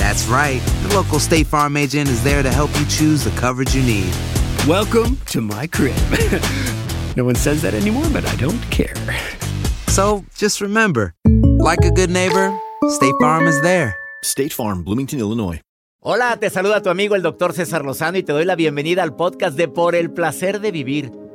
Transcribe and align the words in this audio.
That's 0.00 0.26
right. 0.28 0.62
The 0.88 0.94
local 0.94 1.20
State 1.20 1.46
Farm 1.46 1.76
agent 1.76 2.08
is 2.08 2.24
there 2.24 2.42
to 2.42 2.50
help 2.50 2.70
you 2.80 2.86
choose 2.86 3.22
the 3.22 3.30
coverage 3.38 3.74
you 3.74 3.82
need. 3.82 4.10
Welcome 4.66 5.18
to 5.26 5.42
my 5.42 5.66
crib. 5.66 5.94
no 7.18 7.24
one 7.26 7.34
says 7.34 7.60
that 7.60 7.74
anymore, 7.74 8.06
but 8.10 8.24
I 8.24 8.34
don't 8.36 8.62
care. 8.70 8.94
So 9.88 10.24
just 10.34 10.62
remember, 10.62 11.12
like 11.58 11.84
a 11.84 11.90
good 11.90 12.08
neighbor, 12.08 12.50
State 12.88 13.14
Farm 13.20 13.46
is 13.46 13.60
there. 13.60 13.94
State 14.24 14.54
Farm, 14.54 14.84
Bloomington, 14.84 15.18
Illinois. 15.20 15.60
Hola, 16.00 16.38
te 16.40 16.48
saluda 16.48 16.80
tu 16.80 16.88
amigo 16.88 17.14
el 17.14 17.20
doctor 17.20 17.52
César 17.52 17.84
Lozano 17.84 18.16
y 18.16 18.22
te 18.22 18.32
doy 18.32 18.46
la 18.46 18.56
bienvenida 18.56 19.02
al 19.02 19.14
podcast 19.14 19.54
de 19.54 19.68
Por 19.68 19.94
el 19.94 20.10
Placer 20.10 20.60
de 20.60 20.72
Vivir. 20.72 21.12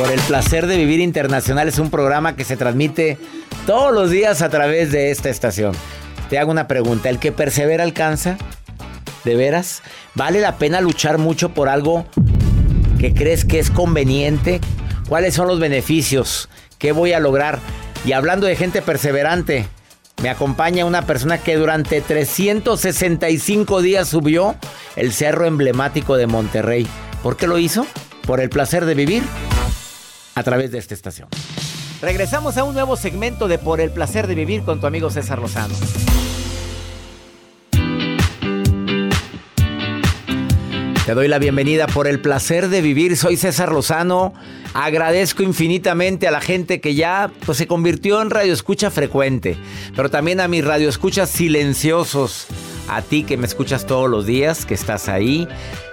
Por 0.00 0.10
el 0.10 0.20
placer 0.20 0.66
de 0.66 0.78
vivir 0.78 1.00
internacional 1.00 1.68
es 1.68 1.78
un 1.78 1.90
programa 1.90 2.34
que 2.34 2.44
se 2.44 2.56
transmite 2.56 3.18
todos 3.66 3.92
los 3.92 4.08
días 4.08 4.40
a 4.40 4.48
través 4.48 4.90
de 4.92 5.10
esta 5.10 5.28
estación. 5.28 5.74
Te 6.30 6.38
hago 6.38 6.50
una 6.50 6.66
pregunta, 6.66 7.10
¿el 7.10 7.18
que 7.18 7.32
persevera 7.32 7.84
alcanza? 7.84 8.38
¿De 9.24 9.36
veras? 9.36 9.82
¿Vale 10.14 10.40
la 10.40 10.56
pena 10.56 10.80
luchar 10.80 11.18
mucho 11.18 11.50
por 11.50 11.68
algo 11.68 12.06
que 12.98 13.12
crees 13.12 13.44
que 13.44 13.58
es 13.58 13.70
conveniente? 13.70 14.62
¿Cuáles 15.06 15.34
son 15.34 15.48
los 15.48 15.60
beneficios? 15.60 16.48
¿Qué 16.78 16.92
voy 16.92 17.12
a 17.12 17.20
lograr? 17.20 17.58
Y 18.06 18.12
hablando 18.12 18.46
de 18.46 18.56
gente 18.56 18.80
perseverante, 18.80 19.66
me 20.22 20.30
acompaña 20.30 20.86
una 20.86 21.02
persona 21.02 21.36
que 21.36 21.56
durante 21.56 22.00
365 22.00 23.82
días 23.82 24.08
subió 24.08 24.54
el 24.96 25.12
cerro 25.12 25.44
emblemático 25.44 26.16
de 26.16 26.26
Monterrey. 26.26 26.86
¿Por 27.22 27.36
qué 27.36 27.46
lo 27.46 27.58
hizo? 27.58 27.86
Por 28.26 28.40
el 28.40 28.48
placer 28.48 28.86
de 28.86 28.94
vivir 28.94 29.22
a 30.40 30.42
través 30.42 30.70
de 30.72 30.78
esta 30.78 30.94
estación. 30.94 31.28
Regresamos 32.00 32.56
a 32.56 32.64
un 32.64 32.72
nuevo 32.72 32.96
segmento 32.96 33.46
de 33.46 33.58
Por 33.58 33.80
el 33.80 33.90
placer 33.90 34.26
de 34.26 34.34
vivir 34.34 34.62
con 34.62 34.80
tu 34.80 34.86
amigo 34.86 35.10
César 35.10 35.38
Lozano. 35.38 35.74
Te 41.04 41.14
doy 41.14 41.28
la 41.28 41.38
bienvenida 41.38 41.86
por 41.86 42.06
el 42.06 42.20
placer 42.20 42.68
de 42.68 42.80
vivir. 42.80 43.18
Soy 43.18 43.36
César 43.36 43.70
Lozano. 43.70 44.32
Agradezco 44.72 45.42
infinitamente 45.42 46.26
a 46.26 46.30
la 46.30 46.40
gente 46.40 46.80
que 46.80 46.94
ya 46.94 47.30
pues, 47.44 47.58
se 47.58 47.66
convirtió 47.66 48.22
en 48.22 48.30
radio 48.30 48.54
escucha 48.54 48.90
frecuente, 48.90 49.58
pero 49.94 50.08
también 50.08 50.40
a 50.40 50.48
mis 50.48 50.64
radioescuchas 50.64 51.28
silenciosos. 51.28 52.46
A 52.90 53.02
ti 53.02 53.22
que 53.24 53.36
me 53.36 53.46
escuchas 53.46 53.86
todos 53.86 54.10
los 54.10 54.26
días, 54.26 54.66
que 54.66 54.74
estás 54.74 55.08
ahí, 55.08 55.46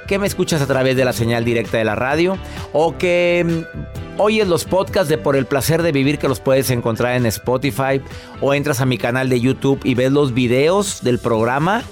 que 0.07 0.17
me 0.19 0.25
escuchas 0.27 0.61
a 0.61 0.67
través 0.67 0.95
de 0.95 1.05
la 1.05 1.13
señal 1.13 1.45
directa 1.45 1.77
de 1.77 1.83
la 1.83 1.95
radio 1.95 2.37
o 2.73 2.97
que 2.97 3.45
mm, 3.45 4.19
oyes 4.21 4.47
los 4.47 4.65
podcasts 4.65 5.09
de 5.09 5.17
Por 5.17 5.35
el 5.35 5.45
placer 5.45 5.83
de 5.83 5.91
vivir 5.91 6.17
que 6.17 6.27
los 6.27 6.39
puedes 6.39 6.71
encontrar 6.71 7.15
en 7.15 7.25
Spotify 7.27 8.01
o 8.41 8.53
entras 8.53 8.81
a 8.81 8.85
mi 8.85 8.97
canal 8.97 9.29
de 9.29 9.39
YouTube 9.39 9.79
y 9.83 9.93
ves 9.93 10.11
los 10.11 10.33
videos 10.33 11.03
del 11.03 11.19
programa 11.19 11.83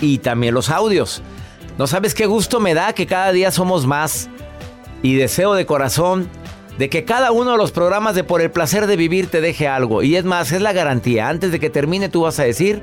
y 0.00 0.18
también 0.18 0.54
los 0.54 0.70
audios. 0.70 1.22
No 1.76 1.86
sabes 1.86 2.14
qué 2.14 2.26
gusto 2.26 2.60
me 2.60 2.72
da 2.72 2.92
que 2.92 3.06
cada 3.06 3.32
día 3.32 3.50
somos 3.50 3.86
más 3.86 4.28
y 5.02 5.14
deseo 5.14 5.54
de 5.54 5.66
corazón 5.66 6.28
de 6.78 6.88
que 6.88 7.04
cada 7.04 7.30
uno 7.32 7.52
de 7.52 7.56
los 7.56 7.72
programas 7.72 8.14
de 8.14 8.24
Por 8.24 8.40
el 8.40 8.50
placer 8.50 8.86
de 8.86 8.96
vivir 8.96 9.28
te 9.28 9.40
deje 9.40 9.68
algo. 9.68 10.02
Y 10.02 10.16
es 10.16 10.24
más, 10.24 10.52
es 10.52 10.60
la 10.60 10.72
garantía. 10.72 11.28
Antes 11.28 11.52
de 11.52 11.60
que 11.60 11.70
termine 11.70 12.08
tú 12.08 12.22
vas 12.22 12.38
a 12.38 12.44
decir, 12.44 12.82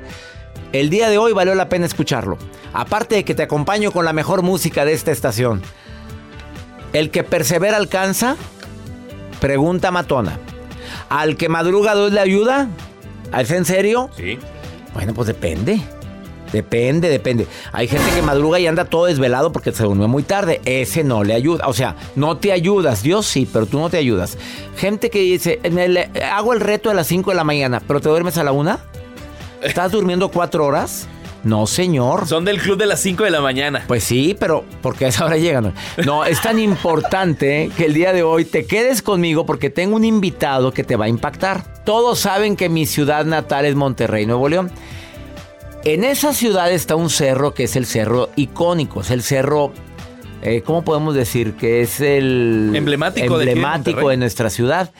el 0.72 0.90
día 0.90 1.08
de 1.08 1.18
hoy 1.18 1.32
valió 1.32 1.54
la 1.54 1.68
pena 1.68 1.86
escucharlo. 1.86 2.38
Aparte 2.72 3.16
de 3.16 3.24
que 3.24 3.34
te 3.34 3.42
acompaño 3.42 3.92
con 3.92 4.04
la 4.04 4.12
mejor 4.12 4.42
música 4.42 4.84
de 4.84 4.92
esta 4.94 5.10
estación. 5.10 5.62
El 6.92 7.10
que 7.10 7.22
persevera 7.24 7.76
alcanza, 7.76 8.36
pregunta 9.40 9.90
matona. 9.90 10.38
Al 11.08 11.36
que 11.36 11.48
madruga 11.48 11.94
Dios 11.94 12.12
le 12.12 12.20
ayuda. 12.20 12.68
¿Es 13.38 13.50
en 13.50 13.64
serio? 13.64 14.10
Sí. 14.16 14.38
Bueno, 14.94 15.14
pues 15.14 15.26
depende. 15.28 15.80
Depende, 16.52 17.08
depende. 17.08 17.46
Hay 17.72 17.88
gente 17.88 18.10
que 18.14 18.20
madruga 18.20 18.60
y 18.60 18.66
anda 18.66 18.84
todo 18.84 19.06
desvelado 19.06 19.52
porque 19.52 19.72
se 19.72 19.84
durmió 19.84 20.06
muy 20.06 20.22
tarde. 20.22 20.60
Ese 20.66 21.02
no 21.02 21.24
le 21.24 21.32
ayuda. 21.32 21.66
O 21.66 21.72
sea, 21.72 21.96
no 22.14 22.36
te 22.36 22.52
ayudas. 22.52 23.02
Dios 23.02 23.24
sí, 23.26 23.48
pero 23.50 23.64
tú 23.64 23.78
no 23.78 23.88
te 23.88 23.96
ayudas. 23.96 24.36
Gente 24.76 25.08
que 25.08 25.20
dice, 25.20 25.60
el- 25.62 25.96
hago 26.30 26.52
el 26.52 26.60
reto 26.60 26.90
a 26.90 26.94
las 26.94 27.06
5 27.06 27.30
de 27.30 27.36
la 27.36 27.44
mañana, 27.44 27.80
pero 27.86 28.00
te 28.02 28.10
duermes 28.10 28.36
a 28.36 28.44
la 28.44 28.52
1. 28.52 28.78
¿Estás 29.62 29.92
durmiendo 29.92 30.30
4 30.30 30.64
horas? 30.64 31.08
No, 31.44 31.66
señor. 31.66 32.28
Son 32.28 32.44
del 32.44 32.60
club 32.60 32.78
de 32.78 32.86
las 32.86 33.00
5 33.00 33.24
de 33.24 33.30
la 33.30 33.40
mañana. 33.40 33.84
Pues 33.88 34.04
sí, 34.04 34.36
pero 34.38 34.64
porque 34.80 35.06
a 35.06 35.08
esa 35.08 35.24
hora 35.24 35.36
llegan. 35.36 35.74
No, 36.04 36.24
es 36.24 36.40
tan 36.40 36.58
importante 36.58 37.70
que 37.76 37.86
el 37.86 37.94
día 37.94 38.12
de 38.12 38.22
hoy 38.22 38.44
te 38.44 38.64
quedes 38.64 39.02
conmigo 39.02 39.44
porque 39.44 39.68
tengo 39.70 39.96
un 39.96 40.04
invitado 40.04 40.72
que 40.72 40.84
te 40.84 40.96
va 40.96 41.06
a 41.06 41.08
impactar. 41.08 41.64
Todos 41.84 42.20
saben 42.20 42.54
que 42.54 42.68
mi 42.68 42.86
ciudad 42.86 43.24
natal 43.24 43.64
es 43.64 43.74
Monterrey, 43.74 44.24
Nuevo 44.24 44.48
León. 44.48 44.70
En 45.84 46.04
esa 46.04 46.32
ciudad 46.32 46.70
está 46.70 46.94
un 46.94 47.10
cerro 47.10 47.54
que 47.54 47.64
es 47.64 47.74
el 47.74 47.86
cerro 47.86 48.28
icónico, 48.36 49.00
es 49.00 49.10
el 49.10 49.22
cerro, 49.22 49.72
eh, 50.42 50.62
¿cómo 50.64 50.84
podemos 50.84 51.16
decir? 51.16 51.54
Que 51.54 51.80
es 51.80 52.00
el 52.00 52.70
Emblemático 52.72 53.36
de 53.36 53.50
emblemático 53.50 54.08
de 54.08 54.16
nuestra 54.16 54.48
ciudad, 54.48 54.92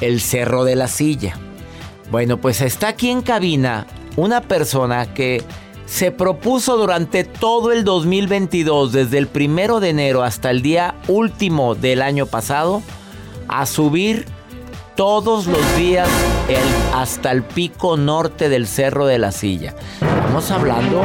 el 0.00 0.20
Cerro 0.20 0.64
de 0.64 0.74
la 0.74 0.88
Silla. 0.88 1.38
Bueno, 2.10 2.38
pues 2.38 2.60
está 2.60 2.88
aquí 2.88 3.10
en 3.10 3.22
cabina 3.22 3.86
una 4.16 4.40
persona 4.40 5.12
que 5.12 5.42
se 5.86 6.10
propuso 6.10 6.76
durante 6.76 7.24
todo 7.24 7.72
el 7.72 7.84
2022, 7.84 8.92
desde 8.92 9.18
el 9.18 9.26
primero 9.28 9.80
de 9.80 9.90
enero 9.90 10.22
hasta 10.22 10.50
el 10.50 10.62
día 10.62 10.94
último 11.08 11.74
del 11.74 12.02
año 12.02 12.26
pasado, 12.26 12.82
a 13.48 13.66
subir 13.66 14.26
todos 14.96 15.46
los 15.46 15.76
días 15.76 16.08
hasta 16.94 17.30
el 17.30 17.42
pico 17.42 17.96
norte 17.96 18.48
del 18.48 18.66
Cerro 18.66 19.06
de 19.06 19.18
la 19.18 19.30
Silla. 19.30 19.74
Estamos 20.00 20.50
hablando, 20.50 21.02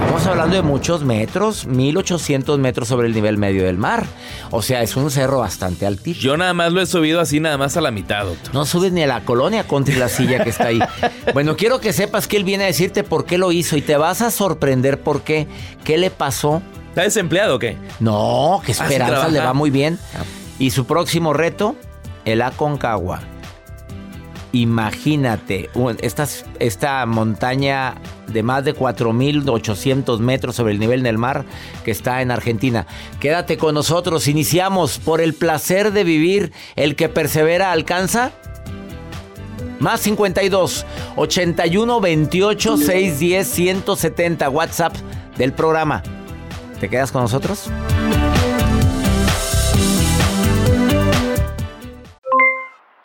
estamos 0.00 0.26
hablando 0.26 0.56
de 0.56 0.62
muchos 0.62 1.04
metros, 1.04 1.66
1800 1.66 2.58
metros 2.58 2.88
sobre 2.88 3.06
el 3.08 3.14
nivel 3.14 3.38
medio 3.38 3.64
del 3.64 3.76
mar. 3.78 4.06
O 4.50 4.62
sea, 4.62 4.82
es 4.82 4.96
un 4.96 5.10
cerro 5.10 5.38
bastante 5.40 5.86
altito. 5.86 6.18
Yo 6.20 6.36
nada 6.36 6.52
más 6.54 6.72
lo 6.72 6.80
he 6.80 6.86
subido 6.86 7.20
así, 7.20 7.40
nada 7.40 7.56
más 7.58 7.76
a 7.76 7.80
la 7.80 7.90
mitad, 7.90 8.24
doctor. 8.24 8.54
No 8.54 8.64
subes 8.64 8.92
ni 8.92 9.02
a 9.02 9.06
la 9.06 9.20
colonia 9.24 9.66
contra 9.66 9.96
la 9.96 10.08
silla 10.08 10.42
que 10.42 10.50
está 10.50 10.66
ahí. 10.68 10.80
Bueno, 11.32 11.56
quiero 11.56 11.80
que 11.80 11.92
sepas 11.92 12.26
que 12.26 12.36
él 12.36 12.44
viene 12.44 12.64
a 12.64 12.66
decirte 12.66 13.04
por 13.04 13.24
qué 13.24 13.38
lo 13.38 13.52
hizo 13.52 13.76
y 13.76 13.82
te 13.82 13.96
vas 13.96 14.20
a 14.20 14.30
sorprender 14.32 15.00
por 15.00 15.22
qué. 15.22 15.46
¿Qué 15.84 15.96
le 15.96 16.10
pasó? 16.10 16.60
¿Está 16.88 17.02
desempleado 17.02 17.56
o 17.56 17.58
qué? 17.58 17.76
No, 18.00 18.60
que 18.64 18.72
Ah, 18.72 18.84
esperanza 18.84 19.28
le 19.28 19.38
va 19.38 19.52
muy 19.52 19.70
bien. 19.70 19.98
Y 20.58 20.70
su 20.70 20.86
próximo 20.86 21.32
reto, 21.32 21.76
el 22.24 22.42
Aconcagua. 22.42 23.20
Imagínate, 24.52 25.70
esta, 26.00 26.26
esta 26.58 27.06
montaña 27.06 27.94
de 28.26 28.42
más 28.42 28.64
de 28.64 28.74
4.800 28.74 30.18
metros 30.18 30.56
sobre 30.56 30.72
el 30.72 30.80
nivel 30.80 31.02
del 31.02 31.18
mar 31.18 31.44
que 31.84 31.92
está 31.92 32.20
en 32.20 32.32
Argentina. 32.32 32.86
Quédate 33.20 33.58
con 33.58 33.74
nosotros, 33.74 34.26
iniciamos 34.26 34.98
por 34.98 35.20
el 35.20 35.34
placer 35.34 35.92
de 35.92 36.02
vivir, 36.02 36.52
el 36.74 36.96
que 36.96 37.08
persevera 37.08 37.70
alcanza. 37.70 38.32
Más 39.78 40.00
52 40.00 40.84
81 41.16 42.00
28 42.00 42.76
610 42.76 43.48
170 43.48 44.50
WhatsApp 44.50 44.94
del 45.38 45.52
programa. 45.52 46.02
¿Te 46.80 46.88
quedas 46.88 47.12
con 47.12 47.22
nosotros? 47.22 47.70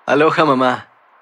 Aloha 0.06 0.46
mamá. 0.46 0.95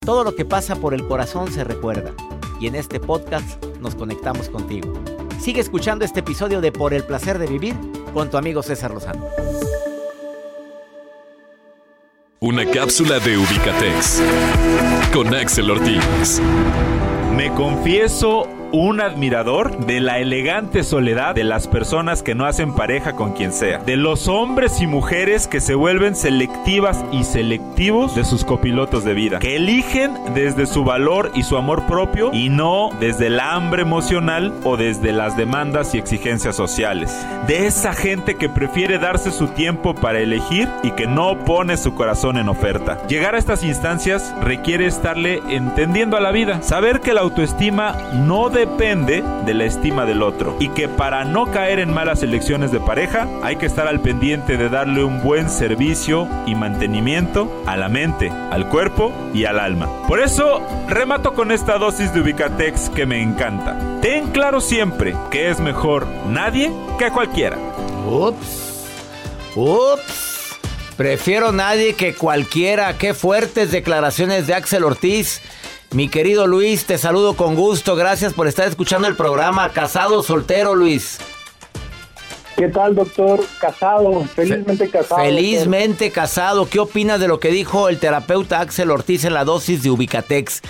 Todo 0.00 0.24
lo 0.24 0.34
que 0.34 0.44
pasa 0.44 0.76
por 0.76 0.94
el 0.94 1.06
corazón 1.06 1.52
se 1.52 1.64
recuerda. 1.64 2.14
Y 2.60 2.66
en 2.66 2.74
este 2.74 2.98
podcast 2.98 3.62
nos 3.80 3.94
conectamos 3.94 4.48
contigo. 4.48 4.92
Sigue 5.40 5.60
escuchando 5.60 6.04
este 6.04 6.20
episodio 6.20 6.60
de 6.60 6.72
Por 6.72 6.94
el 6.94 7.04
placer 7.04 7.38
de 7.38 7.46
vivir 7.46 7.74
con 8.14 8.30
tu 8.30 8.36
amigo 8.38 8.62
César 8.62 8.92
Lozano. 8.92 9.26
Una 12.40 12.64
cápsula 12.70 13.18
de 13.18 13.36
Ubicatex. 13.36 14.22
Con 15.12 15.34
Axel 15.34 15.70
Ortiz. 15.70 16.40
Me 17.36 17.52
confieso 17.54 18.48
un 18.72 19.00
admirador 19.00 19.76
de 19.86 20.00
la 20.00 20.18
elegante 20.18 20.82
soledad 20.82 21.34
de 21.34 21.44
las 21.44 21.68
personas 21.68 22.22
que 22.22 22.34
no 22.34 22.44
hacen 22.46 22.74
pareja 22.74 23.14
con 23.14 23.32
quien 23.32 23.52
sea, 23.52 23.78
de 23.78 23.96
los 23.96 24.28
hombres 24.28 24.80
y 24.80 24.86
mujeres 24.86 25.46
que 25.46 25.60
se 25.60 25.74
vuelven 25.74 26.14
selectivas 26.14 27.04
y 27.12 27.24
selectivos 27.24 28.14
de 28.14 28.24
sus 28.24 28.44
copilotos 28.44 29.04
de 29.04 29.14
vida, 29.14 29.38
que 29.38 29.56
eligen 29.56 30.12
desde 30.34 30.66
su 30.66 30.84
valor 30.84 31.30
y 31.34 31.42
su 31.42 31.56
amor 31.56 31.86
propio 31.86 32.30
y 32.32 32.48
no 32.48 32.90
desde 33.00 33.28
el 33.28 33.40
hambre 33.40 33.82
emocional 33.82 34.52
o 34.64 34.76
desde 34.76 35.12
las 35.12 35.36
demandas 35.36 35.94
y 35.94 35.98
exigencias 35.98 36.56
sociales, 36.56 37.26
de 37.46 37.66
esa 37.66 37.92
gente 37.92 38.36
que 38.36 38.48
prefiere 38.48 38.98
darse 38.98 39.30
su 39.30 39.48
tiempo 39.48 39.94
para 39.94 40.20
elegir 40.20 40.68
y 40.82 40.90
que 40.92 41.06
no 41.06 41.44
pone 41.44 41.76
su 41.76 41.94
corazón 41.94 42.36
en 42.36 42.48
oferta. 42.48 43.06
Llegar 43.08 43.34
a 43.34 43.38
estas 43.38 43.64
instancias 43.64 44.34
requiere 44.42 44.86
estarle 44.86 45.40
entendiendo 45.48 46.16
a 46.16 46.20
la 46.20 46.32
vida, 46.32 46.62
saber 46.62 47.00
que 47.00 47.14
la 47.14 47.22
autoestima 47.22 47.96
no 48.12 48.50
depende 48.58 49.22
de 49.46 49.54
la 49.54 49.64
estima 49.64 50.04
del 50.04 50.20
otro 50.20 50.56
y 50.58 50.68
que 50.70 50.88
para 50.88 51.24
no 51.24 51.46
caer 51.52 51.78
en 51.78 51.94
malas 51.94 52.24
elecciones 52.24 52.72
de 52.72 52.80
pareja 52.80 53.28
hay 53.42 53.54
que 53.54 53.66
estar 53.66 53.86
al 53.86 54.00
pendiente 54.00 54.56
de 54.56 54.68
darle 54.68 55.04
un 55.04 55.22
buen 55.22 55.48
servicio 55.48 56.28
y 56.44 56.56
mantenimiento 56.56 57.62
a 57.66 57.76
la 57.76 57.88
mente, 57.88 58.32
al 58.50 58.68
cuerpo 58.68 59.12
y 59.32 59.44
al 59.44 59.60
alma. 59.60 59.88
Por 60.08 60.18
eso 60.18 60.60
remato 60.88 61.34
con 61.34 61.52
esta 61.52 61.78
dosis 61.78 62.12
de 62.12 62.20
Ubicatex 62.20 62.90
que 62.90 63.06
me 63.06 63.22
encanta. 63.22 63.78
Ten 64.02 64.32
claro 64.32 64.60
siempre 64.60 65.14
que 65.30 65.50
es 65.50 65.60
mejor 65.60 66.08
nadie 66.26 66.72
que 66.98 67.12
cualquiera. 67.12 67.56
Ups. 68.10 68.88
Ups. 69.54 70.58
Prefiero 70.96 71.52
nadie 71.52 71.94
que 71.94 72.12
cualquiera. 72.12 72.98
Qué 72.98 73.14
fuertes 73.14 73.70
declaraciones 73.70 74.48
de 74.48 74.54
Axel 74.54 74.82
Ortiz. 74.82 75.40
Mi 75.90 76.08
querido 76.08 76.46
Luis, 76.46 76.84
te 76.84 76.98
saludo 76.98 77.34
con 77.34 77.54
gusto. 77.54 77.96
Gracias 77.96 78.34
por 78.34 78.46
estar 78.46 78.68
escuchando 78.68 79.08
el 79.08 79.16
programa 79.16 79.70
Casado 79.70 80.22
Soltero, 80.22 80.74
Luis. 80.74 81.18
¿Qué 82.58 82.68
tal, 82.68 82.94
doctor? 82.94 83.40
Casado, 83.58 84.24
felizmente 84.34 84.90
casado. 84.90 85.22
Felizmente 85.22 86.10
casado. 86.10 86.68
¿Qué 86.68 86.78
opinas 86.78 87.20
de 87.20 87.28
lo 87.28 87.40
que 87.40 87.50
dijo 87.50 87.88
el 87.88 87.98
terapeuta 87.98 88.60
Axel 88.60 88.90
Ortiz 88.90 89.24
en 89.24 89.32
la 89.32 89.44
dosis 89.44 89.82
de 89.82 89.90
Ubicatex? 89.90 90.60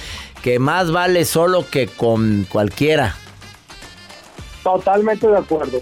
Que 0.42 0.60
más 0.60 0.92
vale 0.92 1.24
solo 1.24 1.66
que 1.68 1.88
con 1.88 2.46
cualquiera. 2.48 3.16
Totalmente 4.62 5.26
de 5.26 5.38
acuerdo. 5.38 5.80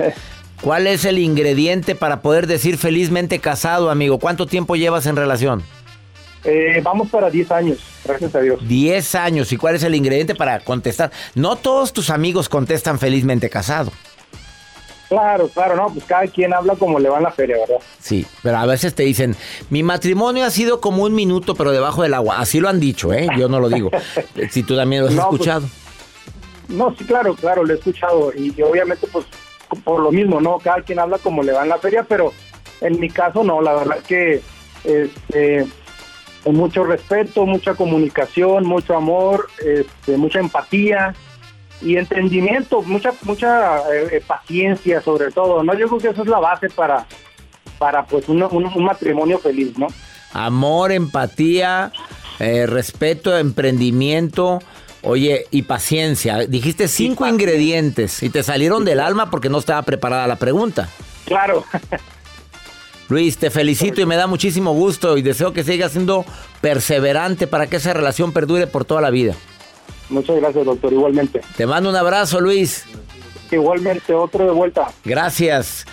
¿Cuál 0.62 0.86
es 0.88 1.04
el 1.04 1.18
ingrediente 1.18 1.94
para 1.94 2.22
poder 2.22 2.46
decir 2.48 2.78
felizmente 2.78 3.38
casado, 3.38 3.90
amigo? 3.90 4.18
¿Cuánto 4.18 4.46
tiempo 4.46 4.74
llevas 4.76 5.06
en 5.06 5.14
relación? 5.14 5.62
Eh, 6.44 6.80
vamos 6.82 7.08
para 7.08 7.30
10 7.30 7.50
años, 7.52 7.78
gracias 8.04 8.34
a 8.34 8.40
Dios. 8.40 8.66
10 8.68 9.14
años. 9.14 9.52
¿Y 9.52 9.56
cuál 9.56 9.76
es 9.76 9.82
el 9.82 9.94
ingrediente 9.94 10.34
para 10.34 10.60
contestar? 10.60 11.10
No 11.34 11.56
todos 11.56 11.92
tus 11.92 12.10
amigos 12.10 12.48
contestan 12.48 12.98
felizmente 12.98 13.48
casado. 13.48 13.90
Claro, 15.08 15.48
claro, 15.48 15.76
no, 15.76 15.92
pues 15.92 16.04
cada 16.06 16.26
quien 16.26 16.52
habla 16.54 16.74
como 16.76 16.98
le 16.98 17.08
va 17.08 17.18
en 17.18 17.22
la 17.24 17.30
feria, 17.30 17.56
¿verdad? 17.58 17.76
Sí, 18.00 18.26
pero 18.42 18.56
a 18.56 18.66
veces 18.66 18.94
te 18.94 19.04
dicen, 19.04 19.36
mi 19.70 19.82
matrimonio 19.82 20.44
ha 20.44 20.50
sido 20.50 20.80
como 20.80 21.04
un 21.04 21.14
minuto, 21.14 21.54
pero 21.54 21.70
debajo 21.72 22.02
del 22.02 22.14
agua. 22.14 22.38
Así 22.40 22.58
lo 22.58 22.68
han 22.68 22.80
dicho, 22.80 23.12
¿eh? 23.12 23.28
Yo 23.38 23.48
no 23.48 23.60
lo 23.60 23.68
digo. 23.68 23.90
si 24.50 24.62
tú 24.62 24.74
también 24.76 25.02
lo 25.02 25.08
has 25.08 25.14
No, 25.14 25.28
pues, 25.28 25.40
escuchado. 25.40 25.66
No, 26.68 26.94
sí, 26.96 27.04
claro, 27.04 27.34
claro, 27.34 27.64
lo 27.64 27.72
he 27.74 27.76
escuchado 27.76 28.32
y, 28.34 28.52
y 28.56 28.62
obviamente 28.62 29.06
pues 29.12 29.26
por 29.84 30.00
lo 30.00 30.10
mismo, 30.10 30.40
¿no? 30.40 30.58
Cada 30.58 30.80
quien 30.82 30.98
habla 30.98 31.18
como 31.18 31.42
le 31.42 31.52
va 31.52 31.62
en 31.62 31.68
la 31.68 31.78
feria, 31.78 32.04
pero 32.08 32.32
en 32.80 32.98
mi 32.98 33.10
caso 33.10 33.44
no, 33.44 33.60
la 33.60 33.74
verdad 33.74 33.98
es 33.98 34.04
que 34.04 34.42
este, 34.84 35.66
mucho 36.52 36.84
respeto, 36.84 37.46
mucha 37.46 37.74
comunicación, 37.74 38.66
mucho 38.66 38.96
amor, 38.96 39.48
este, 39.64 40.16
mucha 40.16 40.40
empatía 40.40 41.14
y 41.82 41.96
entendimiento, 41.96 42.82
mucha 42.82 43.12
mucha 43.22 43.78
eh, 43.92 44.22
paciencia 44.26 45.00
sobre 45.00 45.30
todo, 45.32 45.62
¿no? 45.62 45.74
Yo 45.74 45.86
creo 45.88 45.98
que 46.00 46.08
eso 46.08 46.22
es 46.22 46.28
la 46.28 46.38
base 46.40 46.68
para 46.70 47.06
para 47.78 48.04
pues 48.06 48.28
un, 48.28 48.42
un- 48.42 48.66
un 48.74 48.84
matrimonio 48.84 49.38
feliz, 49.38 49.76
¿no? 49.78 49.86
Amor, 50.32 50.92
empatía, 50.92 51.92
eh, 52.38 52.66
respeto, 52.66 53.36
emprendimiento, 53.36 54.60
oye, 55.02 55.46
y 55.50 55.62
paciencia. 55.62 56.38
Dijiste 56.46 56.88
cinco 56.88 57.26
ingredientes 57.26 58.22
y 58.22 58.30
te 58.30 58.42
salieron 58.42 58.84
del 58.84 59.00
alma 59.00 59.30
porque 59.30 59.48
no 59.48 59.58
estaba 59.58 59.82
preparada 59.82 60.26
la 60.26 60.36
pregunta. 60.36 60.88
Claro. 61.24 61.64
Luis, 63.08 63.36
te 63.36 63.50
felicito 63.50 64.00
y 64.00 64.06
me 64.06 64.16
da 64.16 64.26
muchísimo 64.26 64.72
gusto 64.72 65.16
y 65.16 65.22
deseo 65.22 65.52
que 65.52 65.64
sigas 65.64 65.92
siendo 65.92 66.24
perseverante 66.60 67.46
para 67.46 67.66
que 67.66 67.76
esa 67.76 67.92
relación 67.92 68.32
perdure 68.32 68.66
por 68.66 68.84
toda 68.84 69.00
la 69.00 69.10
vida. 69.10 69.34
Muchas 70.08 70.36
gracias, 70.36 70.64
doctor, 70.64 70.92
igualmente. 70.92 71.40
Te 71.56 71.66
mando 71.66 71.90
un 71.90 71.96
abrazo, 71.96 72.40
Luis. 72.40 72.84
Igualmente, 73.50 74.14
otro 74.14 74.44
de 74.44 74.50
vuelta. 74.52 74.88
Gracias. 75.04 75.86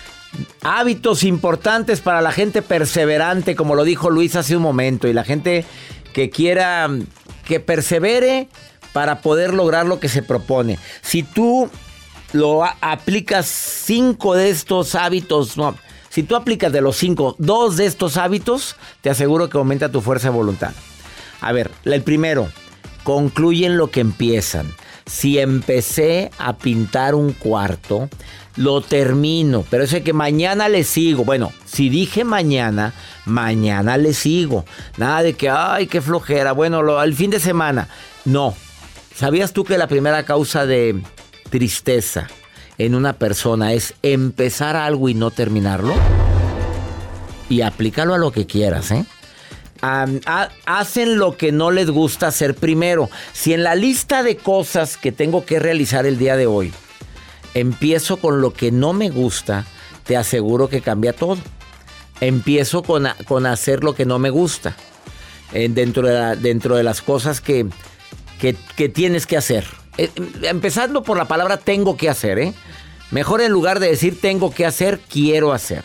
Hábitos 0.63 1.24
importantes 1.24 2.00
para 2.00 2.22
la 2.22 2.32
gente 2.32 2.62
perseverante, 2.62 3.56
como 3.56 3.75
lo 3.75 3.84
dijo 3.84 4.10
Luis 4.10 4.36
hace 4.36 4.56
un 4.56 4.63
momento, 4.63 5.08
y 5.08 5.13
la 5.13 5.25
gente 5.25 5.65
que 6.13 6.30
quiera 6.30 6.89
que 7.46 7.60
persevere 7.60 8.48
para 8.94 9.22
poder 9.22 9.53
lograr 9.53 9.86
lo 9.86 10.00
que 10.00 10.10
se 10.10 10.24
propone. 10.24 10.77
Si 11.01 11.24
tú 11.24 11.70
lo 12.34 12.63
aplicas 12.63 13.46
cinco 13.48 14.36
de 14.36 14.50
estos 14.50 14.96
hábitos, 14.96 15.58
no, 15.58 15.75
si 16.12 16.24
tú 16.24 16.36
aplicas 16.36 16.74
de 16.74 16.82
los 16.82 16.98
cinco, 16.98 17.38
dos 17.39 17.77
de 17.77 17.86
estos 17.86 18.18
hábitos, 18.18 18.75
te 19.00 19.10
aseguro 19.10 19.50
que 19.50 19.58
aumenta 19.58 19.89
tu 19.94 20.01
fuerza 20.01 20.27
de 20.27 20.36
voluntad. 20.36 20.74
A 21.39 21.53
ver, 21.53 21.72
el 21.86 22.01
primero, 22.03 22.50
concluyen 23.06 23.77
lo 23.77 23.91
que 23.91 24.01
empiezan. 24.01 24.68
Si 25.06 25.39
empecé 25.39 26.30
a 26.38 26.58
pintar 26.58 27.15
un 27.15 27.32
cuarto, 27.32 28.10
lo 28.58 28.82
termino, 28.82 29.63
pero 29.70 29.86
eso 29.86 30.03
que 30.03 30.12
mañana 30.12 30.68
le 30.68 30.84
sigo. 30.84 31.24
Bueno, 31.24 31.53
si 31.63 31.88
dije 31.88 32.25
mañana, 32.25 32.94
mañana 33.24 33.96
le 33.96 34.13
sigo. 34.13 34.65
Nada 34.98 35.24
de 35.24 35.36
que, 35.36 35.50
ay, 35.50 35.88
qué 35.88 36.01
flojera. 36.01 36.51
Bueno, 36.51 36.82
lo, 36.82 37.00
al 37.00 37.13
fin 37.13 37.32
de 37.32 37.39
semana. 37.39 37.88
No. 38.25 38.53
¿Sabías 39.15 39.53
tú 39.53 39.63
que 39.63 39.77
la 39.77 39.88
primera 39.88 40.25
causa 40.25 40.65
de 40.65 41.01
tristeza 41.50 42.27
en 42.77 42.95
una 42.95 43.13
persona 43.13 43.73
es 43.73 43.93
empezar 44.01 44.75
algo 44.75 45.09
y 45.09 45.13
no 45.13 45.31
terminarlo? 45.31 45.93
Y 47.49 47.61
aplícalo 47.61 48.13
a 48.13 48.17
lo 48.17 48.31
que 48.31 48.45
quieras, 48.45 48.91
¿eh? 48.91 49.05
Hacen 50.65 51.17
lo 51.17 51.37
que 51.37 51.51
no 51.51 51.71
les 51.71 51.89
gusta 51.89 52.27
hacer 52.27 52.55
primero. 52.55 53.09
Si 53.33 53.53
en 53.53 53.63
la 53.63 53.75
lista 53.75 54.23
de 54.23 54.37
cosas 54.37 54.95
que 54.95 55.11
tengo 55.11 55.45
que 55.45 55.59
realizar 55.59 56.05
el 56.05 56.17
día 56.17 56.35
de 56.37 56.45
hoy, 56.45 56.71
empiezo 57.53 58.17
con 58.17 58.41
lo 58.41 58.53
que 58.53 58.71
no 58.71 58.93
me 58.93 59.09
gusta, 59.09 59.65
te 60.05 60.15
aseguro 60.15 60.69
que 60.69 60.81
cambia 60.81 61.13
todo. 61.13 61.39
Empiezo 62.19 62.83
con, 62.83 63.07
con 63.25 63.47
hacer 63.47 63.83
lo 63.83 63.95
que 63.95 64.05
no 64.05 64.19
me 64.19 64.29
gusta. 64.29 64.75
dentro, 65.51 66.07
de 66.07 66.35
dentro 66.35 66.75
de 66.75 66.83
las 66.83 67.01
cosas 67.01 67.41
que, 67.41 67.65
que 68.39 68.89
tienes 68.89 69.25
que 69.25 69.37
hacer. 69.37 69.80
Eh, 69.98 70.10
empezando 70.43 71.03
por 71.03 71.17
la 71.17 71.25
palabra 71.25 71.57
tengo 71.57 71.98
que 71.98 72.10
hacer, 72.10 72.39
¿eh? 72.39 72.53
Mejor 73.12 73.41
en 73.41 73.51
lugar 73.51 73.79
de 73.79 73.89
decir 73.89 74.19
tengo 74.21 74.51
que 74.51 74.65
hacer, 74.65 75.00
quiero 75.10 75.51
hacer. 75.53 75.83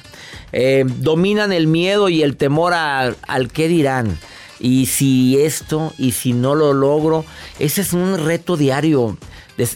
Eh, 0.53 0.85
dominan 0.87 1.53
el 1.53 1.67
miedo 1.67 2.09
y 2.09 2.23
el 2.23 2.37
temor 2.37 2.73
a- 2.73 3.15
al 3.27 3.49
qué 3.51 3.67
dirán. 3.69 4.19
Y 4.61 4.87
si 4.87 5.39
esto, 5.41 5.93
y 5.99 6.13
si 6.13 6.33
no 6.33 6.55
lo 6.55 6.73
logro, 6.73 7.25
ese 7.59 7.81
es 7.83 7.93
un 7.93 8.17
reto 8.25 8.57
diario. 8.57 9.19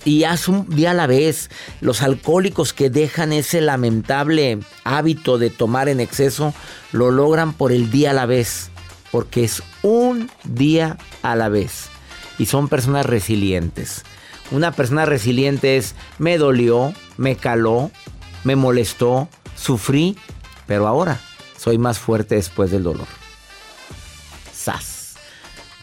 Y 0.05 0.25
haz 0.25 0.47
un 0.47 0.69
día 0.69 0.93
a 0.93 0.95
la 0.95 1.07
vez. 1.07 1.51
Los 1.81 2.03
alcohólicos 2.03 2.73
que 2.73 2.89
dejan 2.91 3.33
ese 3.33 3.61
lamentable 3.61 4.59
hábito 4.85 5.39
de 5.39 5.51
tomar 5.51 5.89
en 5.89 6.01
exceso, 6.01 6.55
lo 6.93 7.11
logran 7.11 7.53
por 7.53 7.73
el 7.73 7.91
día 7.91 8.11
a 8.11 8.15
la 8.15 8.27
vez. 8.27 8.71
Porque 9.11 9.43
es 9.43 9.63
un 9.83 10.31
día 10.45 10.99
a 11.23 11.35
la 11.35 11.49
vez. 11.49 11.89
Y 12.39 12.47
son 12.47 12.69
personas 12.69 13.07
resilientes. 13.07 14.05
Una 14.51 14.73
persona 14.73 15.07
resiliente 15.07 15.77
es, 15.77 15.95
me 16.19 16.39
dolió, 16.39 16.93
me 17.17 17.37
caló, 17.37 17.91
me 18.45 18.57
molestó, 18.57 19.29
sufrí, 19.57 20.17
pero 20.67 20.87
ahora 20.87 21.21
soy 21.57 21.79
más 21.79 21.99
fuerte 21.99 22.35
después 22.35 22.71
del 22.71 22.83
dolor. 22.83 23.07
Sas. 24.53 24.90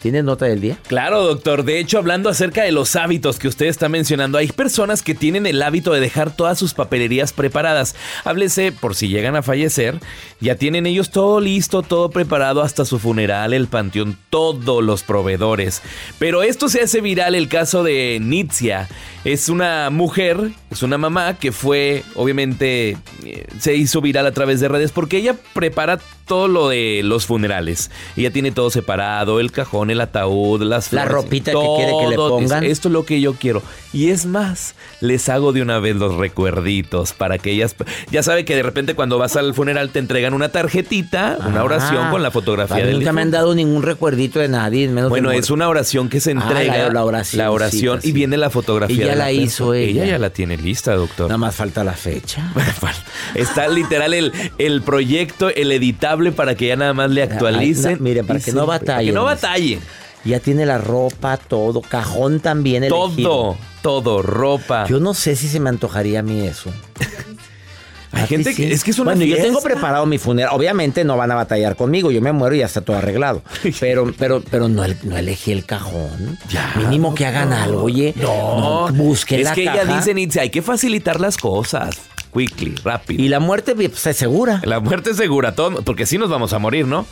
¿Tienes 0.02 0.24
nota 0.24 0.46
del 0.46 0.62
día? 0.62 0.78
Claro, 0.88 1.24
doctor. 1.24 1.64
De 1.64 1.80
hecho, 1.80 1.98
hablando 1.98 2.30
acerca 2.30 2.64
de 2.64 2.72
los 2.72 2.96
hábitos 2.96 3.40
que 3.40 3.48
usted 3.48 3.66
está 3.66 3.90
mencionando, 3.90 4.38
hay 4.38 4.48
personas 4.48 5.02
que 5.02 5.16
tienen 5.16 5.48
el 5.48 5.62
hábito 5.62 5.92
de 5.92 6.00
dejar 6.00 6.36
todas 6.36 6.60
sus 6.60 6.76
papelerías 6.76 7.34
preparadas. 7.34 7.96
Háblese 8.24 8.72
por 8.72 8.94
si 8.94 9.08
llegan 9.08 9.36
a 9.36 9.42
fallecer, 9.42 10.00
ya 10.40 10.56
tienen 10.56 10.86
ellos 10.86 11.10
todo 11.10 11.40
listo, 11.40 11.82
todo 11.82 12.12
preparado 12.12 12.62
hasta 12.62 12.86
su 12.86 13.00
funeral, 13.00 13.54
el 13.54 13.68
panteón, 13.68 14.18
todos 14.30 14.84
los 14.84 15.02
proveedores. 15.02 15.82
Pero 16.20 16.44
esto 16.44 16.70
se 16.70 16.82
hace 16.82 17.02
viral 17.02 17.34
el 17.34 17.50
caso 17.50 17.84
de 17.84 18.20
Nitzia. 18.22 18.88
Es 19.24 19.50
una 19.50 19.90
mujer, 19.90 20.52
es 20.70 20.84
una 20.84 20.98
mamá 20.98 21.38
que 21.38 21.52
fue, 21.52 22.04
obviamente, 22.16 22.98
eh, 23.26 23.48
se 23.60 23.76
hizo 23.76 24.00
viral 24.00 24.28
a 24.28 24.32
través 24.32 24.60
de 24.60 24.68
redes 24.68 24.92
porque 24.92 25.18
ella 25.18 25.36
prepara 25.54 26.00
todo 26.28 26.48
lo 26.48 26.70
de 26.70 27.02
los 27.04 27.26
funerales. 27.26 27.90
Ella 28.16 28.32
tiene 28.32 28.52
todo 28.52 28.70
separado, 28.70 29.40
el 29.40 29.52
cajón, 29.52 29.90
el 29.90 29.97
ataúd, 30.02 30.62
las 30.64 30.92
La 30.94 31.04
flores, 31.04 31.12
ropita 31.24 31.52
que 31.52 31.58
quiere 31.78 31.92
que 32.00 32.08
le 32.10 32.16
todo. 32.16 32.30
pongan. 32.30 32.64
Es- 32.64 32.72
Esto 32.74 32.88
es 32.90 32.94
lo 32.94 33.06
que 33.06 33.20
yo 33.22 33.34
quiero. 33.34 33.62
Y 33.94 34.10
es 34.10 34.26
más, 34.26 34.76
les 35.02 35.28
hago 35.30 35.54
de 35.54 35.62
una 35.62 35.80
vez 35.80 35.96
los 35.96 36.16
recuerditos 36.16 37.14
para 37.14 37.38
que 37.38 37.52
ellas... 37.52 37.76
Ya 38.12 38.22
sabe 38.24 38.46
que 38.46 38.56
de 38.56 38.64
repente 38.64 38.94
cuando 38.96 39.18
vas 39.18 39.36
al 39.36 39.54
funeral 39.54 39.90
te 39.90 40.00
entregan 40.00 40.34
una 40.34 40.50
tarjetita, 40.50 41.38
una 41.48 41.62
Ah, 41.62 41.64
oración 41.64 42.12
con 42.12 42.22
la 42.22 42.30
fotografía 42.32 42.86
del 42.86 42.98
Nunca 42.98 43.14
me 43.14 43.22
han 43.22 43.32
dado 43.32 43.56
ningún 43.56 43.84
recuerdito 43.84 44.40
de 44.40 44.48
nadie. 44.50 44.88
menos 44.88 45.10
Bueno, 45.10 45.32
es 45.32 45.50
una 45.50 45.68
oración 45.70 46.10
que 46.10 46.20
se 46.20 46.32
Ah, 46.32 46.36
la- 46.36 46.42
entrega. 46.64 46.90
la 46.94 47.04
oración, 47.06 47.38
La 47.40 47.52
oración 47.52 48.02
sí, 48.02 48.10
y 48.10 48.12
sí. 48.12 48.16
viene 48.16 48.38
la 48.38 48.50
fotografía. 48.50 48.96
Y 48.96 49.00
ya 49.00 49.10
de 49.12 49.16
la 49.16 49.26
persona. 49.26 49.44
hizo 49.44 49.74
ella. 49.74 50.04
Ella 50.04 50.12
ya 50.14 50.20
la 50.20 50.30
tiene 50.30 50.58
lista, 50.58 50.94
doctor. 50.94 51.28
Nada 51.28 51.38
más 51.38 51.56
falta 51.56 51.84
la 51.84 51.94
fecha. 51.94 52.52
Está 53.36 53.68
literal 53.68 54.14
el, 54.14 54.32
el 54.58 54.82
proyecto, 54.82 55.50
el 55.50 55.72
editable 55.72 56.32
para 56.32 56.56
que 56.56 56.68
ya 56.68 56.76
nada 56.76 56.94
más 56.94 57.10
le 57.12 57.24
actualicen. 57.24 57.88
Ay, 57.92 57.96
no, 57.98 58.02
miren, 58.04 58.26
para 58.28 58.40
que 58.40 58.52
no 58.52 58.66
Para 58.66 58.80
que 58.80 58.86
batallen. 58.86 59.14
no 59.14 59.24
batallen. 59.24 59.80
Ya 60.26 60.40
tiene 60.40 60.66
la 60.66 60.78
ropa, 60.78 61.38
todo, 61.38 61.82
cajón 61.82 62.40
también 62.40 62.84
elegido. 62.84 63.30
Todo, 63.30 63.58
todo, 63.82 64.22
ropa. 64.22 64.86
Yo 64.88 65.00
no 65.00 65.14
sé 65.14 65.36
si 65.36 65.48
se 65.48 65.60
me 65.60 65.70
antojaría 65.70 66.20
a 66.20 66.24
mí 66.24 66.46
eso. 66.46 66.72
Hay 68.14 68.24
¿A 68.24 68.28
ti 68.28 68.36
gente 68.36 68.56
que- 68.56 68.72
es 68.74 68.84
que 68.86 68.92
es 68.92 69.00
una 69.00 69.12
Bueno, 69.12 69.26
yo 69.26 69.36
tengo 69.38 69.62
preparado 69.62 70.06
mi 70.06 70.18
funeral. 70.18 70.52
Obviamente 70.56 71.04
no 71.04 71.18
van 71.18 71.30
a 71.32 71.36
batallar 71.36 71.76
conmigo. 71.76 72.10
Yo 72.10 72.22
me 72.22 72.32
muero 72.32 72.56
y 72.56 72.60
ya 72.60 72.66
está 72.66 72.82
todo 72.82 72.98
arreglado. 72.98 73.44
Pero, 73.82 74.12
pero, 74.18 74.42
pero 74.50 74.70
no, 74.70 74.84
no 75.04 75.18
elegí 75.18 75.52
el 75.52 75.66
cajón. 75.66 76.38
Mínimo 76.78 77.14
que 77.14 77.26
hagan 77.26 77.52
algo, 77.54 77.84
oye. 77.84 78.14
No, 78.16 78.88
busquen 78.94 79.40
es 79.42 79.46
la 79.46 79.54
que 79.54 79.66
caja. 79.66 79.82
ella 79.84 79.96
dice, 79.98 80.14
Nitze, 80.14 80.40
hay 80.40 80.50
que 80.50 80.62
facilitar 80.62 81.20
las 81.20 81.38
cosas. 81.38 81.98
Quickly, 82.34 82.76
rápido. 82.84 83.22
Y 83.22 83.28
la 83.30 83.40
muerte 83.40 83.76
pues, 83.76 84.06
es 84.08 84.18
segura. 84.18 84.62
La 84.64 84.80
muerte 84.80 85.12
es 85.12 85.18
segura, 85.18 85.54
todo, 85.54 85.82
porque 85.84 86.06
sí 86.06 86.18
nos 86.18 86.30
vamos 86.30 86.54
a 86.54 86.60
morir, 86.60 86.88
¿no? 86.88 87.06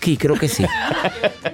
Que 0.00 0.16
creo 0.18 0.34
que 0.34 0.48
sí. 0.48 0.64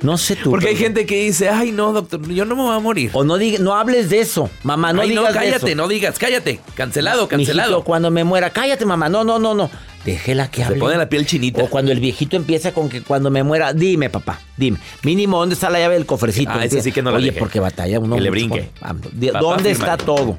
No 0.03 0.17
sé 0.19 0.37
tú. 0.37 0.51
Porque 0.51 0.69
hay 0.69 0.75
pero- 0.75 0.85
gente 0.87 1.07
que 1.07 1.23
dice, 1.25 1.49
ay, 1.49 1.73
no, 1.73 1.93
doctor, 1.93 2.27
yo 2.29 2.45
no 2.45 2.57
me 2.57 2.63
voy 2.63 2.75
a 2.77 2.79
morir. 2.81 3.11
O 3.13 3.23
no, 3.25 3.37
diga- 3.39 3.59
no 3.59 3.75
hables 3.75 4.11
de 4.11 4.21
eso. 4.21 4.51
Mamá, 4.63 4.93
no 4.93 5.03
Ay, 5.03 5.11
digas 5.11 5.23
no, 5.25 5.29
de 5.29 5.35
cállate, 5.35 5.67
eso. 5.69 5.77
no 5.77 5.89
digas, 5.89 6.19
cállate. 6.19 6.61
Cancelado, 6.75 7.23
Mijito, 7.23 7.37
cancelado. 7.37 7.85
cuando 7.85 8.11
me 8.11 8.25
muera, 8.25 8.51
cállate, 8.51 8.85
mamá. 8.87 9.09
No, 9.09 9.25
no, 9.25 9.39
no, 9.39 9.55
no. 9.55 9.71
Déjela 10.05 10.51
que 10.51 10.63
Se 10.63 10.69
hable. 10.69 10.79
pone 10.79 10.97
la 10.97 11.09
piel 11.09 11.27
chinita. 11.27 11.63
O 11.63 11.67
cuando 11.69 11.93
el 11.93 12.01
viejito 12.01 12.35
empieza 12.37 12.73
con 12.73 12.89
que 12.89 13.03
cuando 13.03 13.31
me 13.31 13.43
muera, 13.43 13.73
dime, 13.75 14.09
papá, 14.09 14.41
dime. 14.57 14.79
Mínimo, 15.03 15.39
¿dónde 15.39 15.55
está 15.55 15.69
la 15.69 15.79
llave 15.79 15.95
del 15.95 16.07
cofrecito? 16.07 16.53
Ah, 16.55 16.65
ese 16.65 16.81
sí 16.83 16.91
que 16.93 17.03
no 17.03 17.11
la 17.11 17.19
Oye, 17.19 17.33
porque 17.33 17.61
batalla 17.61 18.01
uno. 18.01 18.15
Que 18.17 18.23
le 18.23 18.31
brinque. 18.31 18.71
Papá, 18.81 18.97
¿Dónde 19.41 19.71
está 19.71 19.97
todo? 19.99 20.39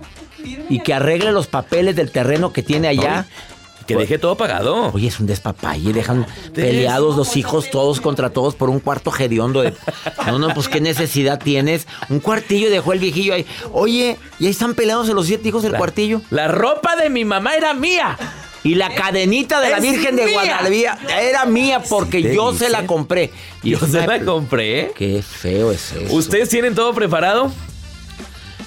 Y 0.69 0.79
que 0.79 0.95
arregle 0.95 1.31
los 1.31 1.45
papeles 1.45 1.95
del 1.95 2.09
terreno 2.11 2.51
que 2.51 2.63
tiene 2.63 2.87
allá. 2.87 3.27
Que 3.93 3.99
deje 4.01 4.17
todo 4.17 4.35
pagado. 4.37 4.91
Oye, 4.93 5.07
es 5.07 5.19
un 5.19 5.27
despapalle. 5.27 5.93
Dejan 5.93 6.25
peleados 6.53 7.15
los 7.17 7.35
hijos 7.37 7.69
todos 7.69 8.01
contra 8.01 8.29
todos 8.31 8.55
por 8.55 8.69
un 8.69 8.79
cuarto 8.79 9.11
hediondo 9.17 9.61
de... 9.61 9.73
No, 10.25 10.39
no, 10.39 10.53
pues 10.53 10.67
qué 10.67 10.81
necesidad 10.81 11.39
tienes. 11.41 11.87
Un 12.09 12.19
cuartillo 12.19 12.69
dejó 12.69 12.93
el 12.93 12.99
viejillo 12.99 13.33
ahí. 13.33 13.45
Oye, 13.73 14.17
y 14.39 14.45
ahí 14.45 14.51
están 14.51 14.73
peleándose 14.75 15.13
los 15.13 15.27
siete 15.27 15.49
hijos 15.49 15.63
del 15.63 15.73
La- 15.73 15.77
cuartillo. 15.77 16.21
La 16.29 16.47
ropa 16.47 16.95
de 16.95 17.09
mi 17.09 17.25
mamá 17.25 17.55
era 17.55 17.73
mía. 17.73 18.17
Y 18.63 18.75
la 18.75 18.93
cadenita 18.93 19.59
de 19.59 19.71
la 19.71 19.79
Virgen 19.79 20.15
de. 20.15 20.31
Guadalupe 20.31 20.85
era 21.19 21.45
mía 21.45 21.81
porque 21.89 22.21
¿Qué 22.21 22.35
yo 22.35 22.53
se 22.53 22.69
la 22.69 22.85
compré. 22.85 23.31
Yo 23.63 23.79
se 23.79 24.05
la 24.05 24.19
compré. 24.23 24.91
Qué 24.95 25.23
feo 25.23 25.71
es 25.71 25.91
eso. 25.93 26.13
¿Ustedes 26.13 26.49
tienen 26.49 26.75
todo 26.75 26.93
preparado? 26.93 27.51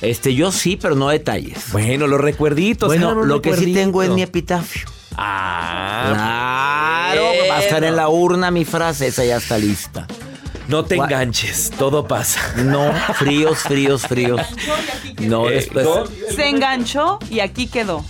Este, 0.03 0.35
yo 0.35 0.51
sí, 0.51 0.77
pero 0.77 0.97
no 0.97 1.09
detalles. 1.09 1.71
Bueno, 1.71 2.09
los 2.09 2.21
recuerditos. 2.21 2.89
Bueno, 2.89 3.15
lo 3.15 3.41
que 3.41 3.57
sí 3.57 3.73
tengo 3.73 4.03
es 4.03 4.11
mi 4.11 4.23
epitafio. 4.23 4.87
Ah, 5.17 7.11
Claro, 7.13 7.23
va 7.51 7.57
a 7.57 7.61
estar 7.61 7.85
en 7.85 7.97
la 7.97 8.09
urna 8.09 8.51
mi 8.51 8.65
frase, 8.65 9.07
esa 9.09 9.25
ya 9.25 9.37
está 9.37 9.59
lista. 9.59 10.07
No 10.69 10.85
te 10.85 10.97
Gua- 10.97 11.05
enganches, 11.05 11.71
todo 11.79 12.07
pasa. 12.09 12.41
No, 12.57 12.91
fríos, 13.15 13.59
fríos, 13.61 14.03
fríos. 14.03 14.41
No, 15.19 15.49
Eh, 15.49 15.55
después. 15.55 15.87
Se 16.35 16.49
enganchó 16.49 17.19
y 17.31 17.41
aquí 17.41 17.67
quedó. 17.67 18.05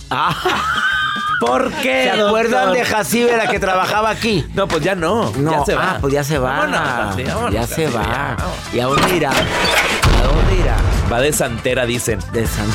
¿Por 1.41 1.69
qué? 1.73 2.09
¿Se 2.13 2.21
acuerdan 2.21 2.67
doctor? 2.67 2.77
de 2.77 2.85
Jacibe, 2.85 3.37
la 3.37 3.47
que 3.47 3.59
trabajaba 3.59 4.09
aquí? 4.09 4.45
No, 4.53 4.67
pues 4.69 4.81
ya 4.83 4.95
no. 4.95 5.31
No, 5.31 5.51
ya 5.51 5.65
se 5.65 5.75
va. 5.75 5.91
ah, 5.91 5.97
pues 5.99 6.13
ya 6.13 6.23
se 6.23 6.37
va. 6.37 6.59
Vámonos, 6.59 6.79
Santi, 6.79 7.23
vámonos, 7.23 7.53
ya 7.53 7.67
se 7.67 7.87
va. 7.87 8.03
ya. 8.03 8.37
¿Y 8.73 8.79
a 8.79 8.85
dónde 8.85 9.15
irá? 9.17 9.31
¿A 9.31 10.23
dónde 10.23 10.55
irá? 10.61 10.77
Va 11.11 11.19
de 11.19 11.33
santera, 11.33 11.85
dicen. 11.85 12.19
De 12.31 12.47
San... 12.47 12.65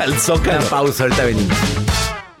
Al 0.00 0.10
Una 0.12 0.20
zócalo. 0.20 0.64
pausa, 0.66 1.02
ahorita 1.04 1.24
venimos. 1.24 1.56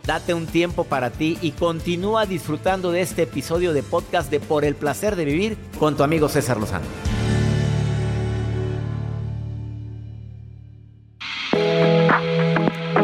Date 0.08 0.32
un 0.32 0.46
tiempo 0.46 0.84
para 0.84 1.10
ti 1.10 1.36
y 1.42 1.50
continúa 1.50 2.24
disfrutando 2.24 2.92
de 2.92 3.02
este 3.02 3.24
episodio 3.24 3.74
de 3.74 3.82
podcast 3.82 4.30
de 4.30 4.40
Por 4.40 4.64
el 4.64 4.74
placer 4.74 5.16
de 5.16 5.26
vivir 5.26 5.58
con 5.78 5.98
tu 5.98 6.02
amigo 6.02 6.30
César 6.30 6.56
Lozano. 6.56 6.86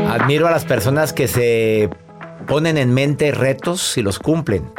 Admiro 0.08 0.48
a 0.48 0.50
las 0.50 0.64
personas 0.64 1.12
que 1.12 1.28
se 1.28 1.90
ponen 2.46 2.78
en 2.78 2.94
mente 2.94 3.32
retos 3.32 3.98
y 3.98 4.02
los 4.02 4.18
cumplen. 4.18 4.72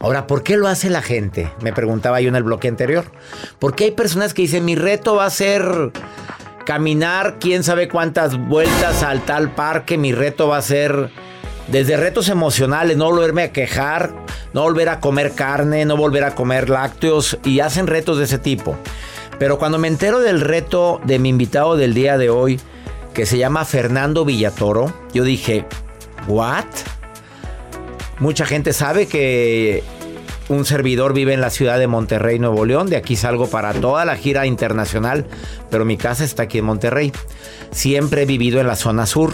Ahora, 0.00 0.26
¿por 0.26 0.42
qué 0.42 0.56
lo 0.56 0.66
hace 0.66 0.90
la 0.90 1.02
gente? 1.02 1.52
Me 1.62 1.72
preguntaba 1.72 2.20
yo 2.20 2.30
en 2.30 2.34
el 2.34 2.42
bloque 2.42 2.66
anterior. 2.66 3.12
¿Por 3.60 3.76
qué 3.76 3.84
hay 3.84 3.90
personas 3.92 4.34
que 4.34 4.42
dicen 4.42 4.64
mi 4.64 4.74
reto 4.74 5.14
va 5.14 5.26
a 5.26 5.30
ser 5.30 5.92
caminar 6.66 7.36
quién 7.38 7.62
sabe 7.62 7.88
cuántas 7.88 8.36
vueltas 8.48 9.04
al 9.04 9.24
tal 9.24 9.54
parque? 9.54 9.98
Mi 9.98 10.10
reto 10.10 10.48
va 10.48 10.56
a 10.56 10.62
ser 10.62 11.12
desde 11.70 11.96
retos 11.96 12.28
emocionales, 12.28 12.96
no 12.96 13.06
volverme 13.06 13.44
a 13.44 13.52
quejar, 13.52 14.12
no 14.52 14.62
volver 14.62 14.88
a 14.88 15.00
comer 15.00 15.32
carne, 15.32 15.84
no 15.84 15.96
volver 15.96 16.24
a 16.24 16.34
comer 16.34 16.68
lácteos 16.68 17.38
y 17.44 17.60
hacen 17.60 17.86
retos 17.86 18.18
de 18.18 18.24
ese 18.24 18.38
tipo. 18.38 18.76
Pero 19.38 19.58
cuando 19.58 19.78
me 19.78 19.88
entero 19.88 20.20
del 20.20 20.40
reto 20.40 21.00
de 21.04 21.18
mi 21.18 21.28
invitado 21.28 21.76
del 21.76 21.94
día 21.94 22.18
de 22.18 22.28
hoy, 22.28 22.60
que 23.14 23.26
se 23.26 23.38
llama 23.38 23.64
Fernando 23.64 24.24
Villatoro, 24.24 24.92
yo 25.14 25.24
dije, 25.24 25.64
¿what? 26.28 26.66
Mucha 28.18 28.44
gente 28.44 28.72
sabe 28.72 29.06
que 29.06 29.82
un 30.50 30.64
servidor 30.64 31.14
vive 31.14 31.32
en 31.32 31.40
la 31.40 31.50
ciudad 31.50 31.78
de 31.78 31.86
Monterrey, 31.86 32.38
Nuevo 32.38 32.66
León. 32.66 32.90
De 32.90 32.96
aquí 32.96 33.16
salgo 33.16 33.48
para 33.48 33.72
toda 33.72 34.04
la 34.04 34.16
gira 34.16 34.46
internacional, 34.46 35.24
pero 35.70 35.84
mi 35.84 35.96
casa 35.96 36.24
está 36.24 36.42
aquí 36.42 36.58
en 36.58 36.64
Monterrey. 36.64 37.12
Siempre 37.70 38.22
he 38.22 38.26
vivido 38.26 38.60
en 38.60 38.66
la 38.66 38.76
zona 38.76 39.06
sur. 39.06 39.32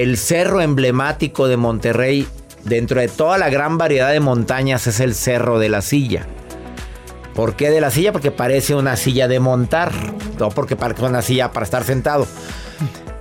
El 0.00 0.16
cerro 0.16 0.62
emblemático 0.62 1.48
de 1.48 1.58
Monterrey, 1.58 2.26
dentro 2.64 2.98
de 2.98 3.08
toda 3.08 3.36
la 3.36 3.50
gran 3.50 3.76
variedad 3.76 4.10
de 4.10 4.20
montañas, 4.20 4.86
es 4.86 5.00
el 5.00 5.14
Cerro 5.14 5.58
de 5.58 5.68
la 5.68 5.82
Silla. 5.82 6.26
¿Por 7.34 7.56
qué 7.56 7.68
de 7.68 7.82
la 7.82 7.90
silla? 7.90 8.10
Porque 8.10 8.30
parece 8.30 8.74
una 8.74 8.96
silla 8.96 9.28
de 9.28 9.38
montar, 9.38 9.92
no 10.38 10.48
porque 10.48 10.76
parece 10.76 11.04
una 11.04 11.20
silla 11.20 11.52
para 11.52 11.64
estar 11.64 11.84
sentado. 11.84 12.26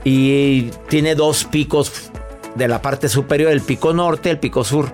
Y 0.06 0.70
tiene 0.88 1.14
dos 1.14 1.44
picos 1.44 2.10
de 2.56 2.70
la 2.70 2.82
parte 2.82 3.10
superior, 3.10 3.52
el 3.52 3.60
pico 3.60 3.94
norte, 3.94 4.30
el 4.30 4.40
pico 4.40 4.64
sur. 4.64 4.94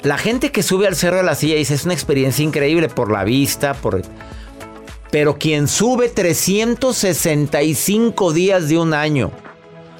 La 0.00 0.16
gente 0.16 0.52
que 0.52 0.62
sube 0.62 0.86
al 0.86 0.96
Cerro 0.96 1.18
de 1.18 1.22
la 1.22 1.34
Silla 1.34 1.56
dice 1.56 1.74
es 1.74 1.84
una 1.84 1.92
experiencia 1.92 2.42
increíble 2.42 2.88
por 2.88 3.12
la 3.12 3.24
vista, 3.24 3.74
por... 3.74 4.00
Pero 5.10 5.36
quien 5.36 5.68
sube 5.68 6.08
365 6.08 8.32
días 8.32 8.70
de 8.70 8.78
un 8.78 8.94
año 8.94 9.32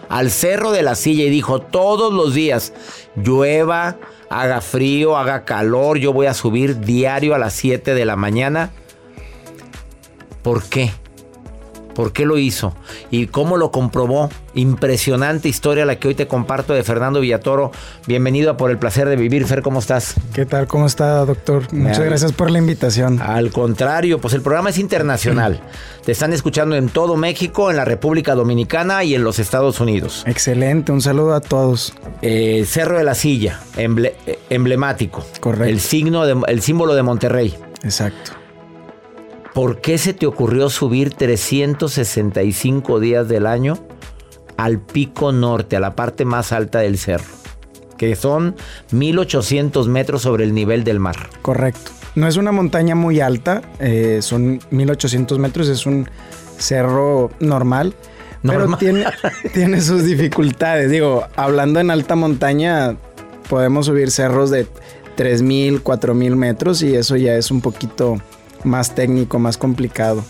al 0.08 0.30
Cerro 0.30 0.70
de 0.72 0.82
la 0.82 0.94
Silla 0.94 1.24
y 1.24 1.30
dijo 1.30 1.60
todos 1.60 2.12
los 2.12 2.34
días, 2.34 2.72
llueva, 3.16 3.96
haga 4.30 4.60
frío, 4.60 5.16
haga 5.16 5.44
calor, 5.44 5.98
yo 5.98 6.12
voy 6.12 6.26
a 6.26 6.34
subir 6.34 6.80
diario 6.80 7.34
a 7.34 7.38
las 7.38 7.54
7 7.54 7.94
de 7.94 8.04
la 8.04 8.16
mañana. 8.16 8.70
¿Por 10.42 10.64
qué? 10.64 10.92
¿Por 11.98 12.12
qué 12.12 12.24
lo 12.24 12.38
hizo? 12.38 12.74
¿Y 13.10 13.26
cómo 13.26 13.56
lo 13.56 13.72
comprobó? 13.72 14.30
Impresionante 14.54 15.48
historia 15.48 15.84
la 15.84 15.96
que 15.98 16.06
hoy 16.06 16.14
te 16.14 16.28
comparto 16.28 16.72
de 16.72 16.84
Fernando 16.84 17.18
Villatoro. 17.18 17.72
Bienvenido 18.06 18.52
a 18.52 18.56
Por 18.56 18.70
el 18.70 18.78
Placer 18.78 19.08
de 19.08 19.16
Vivir. 19.16 19.44
Fer, 19.46 19.62
¿cómo 19.62 19.80
estás? 19.80 20.14
¿Qué 20.32 20.46
tal? 20.46 20.68
¿Cómo 20.68 20.86
está, 20.86 21.24
doctor? 21.24 21.64
Muchas 21.74 22.04
gracias 22.04 22.30
por 22.30 22.52
la 22.52 22.58
invitación. 22.58 23.20
Al 23.20 23.50
contrario, 23.50 24.20
pues 24.20 24.32
el 24.34 24.42
programa 24.42 24.70
es 24.70 24.78
internacional. 24.78 25.60
Te 26.04 26.12
están 26.12 26.32
escuchando 26.32 26.76
en 26.76 26.88
todo 26.88 27.16
México, 27.16 27.68
en 27.68 27.76
la 27.76 27.84
República 27.84 28.36
Dominicana 28.36 29.02
y 29.02 29.16
en 29.16 29.24
los 29.24 29.40
Estados 29.40 29.80
Unidos. 29.80 30.22
Excelente, 30.28 30.92
un 30.92 31.00
saludo 31.02 31.34
a 31.34 31.40
todos. 31.40 31.94
Eh, 32.22 32.64
Cerro 32.64 32.96
de 32.98 33.02
la 33.02 33.16
Silla, 33.16 33.58
emble- 33.76 34.12
eh, 34.24 34.38
emblemático. 34.50 35.26
Correcto. 35.40 35.64
El, 35.64 35.80
signo 35.80 36.24
de- 36.26 36.36
el 36.46 36.62
símbolo 36.62 36.94
de 36.94 37.02
Monterrey. 37.02 37.56
Exacto. 37.82 38.37
¿Por 39.58 39.80
qué 39.80 39.98
se 39.98 40.14
te 40.14 40.24
ocurrió 40.24 40.70
subir 40.70 41.14
365 41.14 43.00
días 43.00 43.28
del 43.28 43.44
año 43.44 43.76
al 44.56 44.78
pico 44.78 45.32
norte, 45.32 45.74
a 45.74 45.80
la 45.80 45.96
parte 45.96 46.24
más 46.24 46.52
alta 46.52 46.78
del 46.78 46.96
cerro? 46.96 47.24
Que 47.96 48.14
son 48.14 48.54
1800 48.92 49.88
metros 49.88 50.22
sobre 50.22 50.44
el 50.44 50.54
nivel 50.54 50.84
del 50.84 51.00
mar. 51.00 51.16
Correcto. 51.42 51.90
No 52.14 52.28
es 52.28 52.36
una 52.36 52.52
montaña 52.52 52.94
muy 52.94 53.18
alta, 53.18 53.62
eh, 53.80 54.20
son 54.22 54.60
1800 54.70 55.40
metros, 55.40 55.66
es 55.66 55.86
un 55.86 56.08
cerro 56.56 57.32
normal. 57.40 57.96
Normal. 58.44 58.76
Pero 58.78 58.92
tiene, 58.92 59.06
tiene 59.54 59.80
sus 59.80 60.04
dificultades. 60.04 60.88
Digo, 60.88 61.26
hablando 61.34 61.80
en 61.80 61.90
alta 61.90 62.14
montaña, 62.14 62.96
podemos 63.48 63.86
subir 63.86 64.12
cerros 64.12 64.50
de 64.50 64.68
3000, 65.16 65.82
4000 65.82 66.36
metros 66.36 66.80
y 66.82 66.94
eso 66.94 67.16
ya 67.16 67.34
es 67.34 67.50
un 67.50 67.60
poquito 67.60 68.20
más 68.64 68.94
técnico, 68.94 69.38
más 69.38 69.58
complicado. 69.58 70.24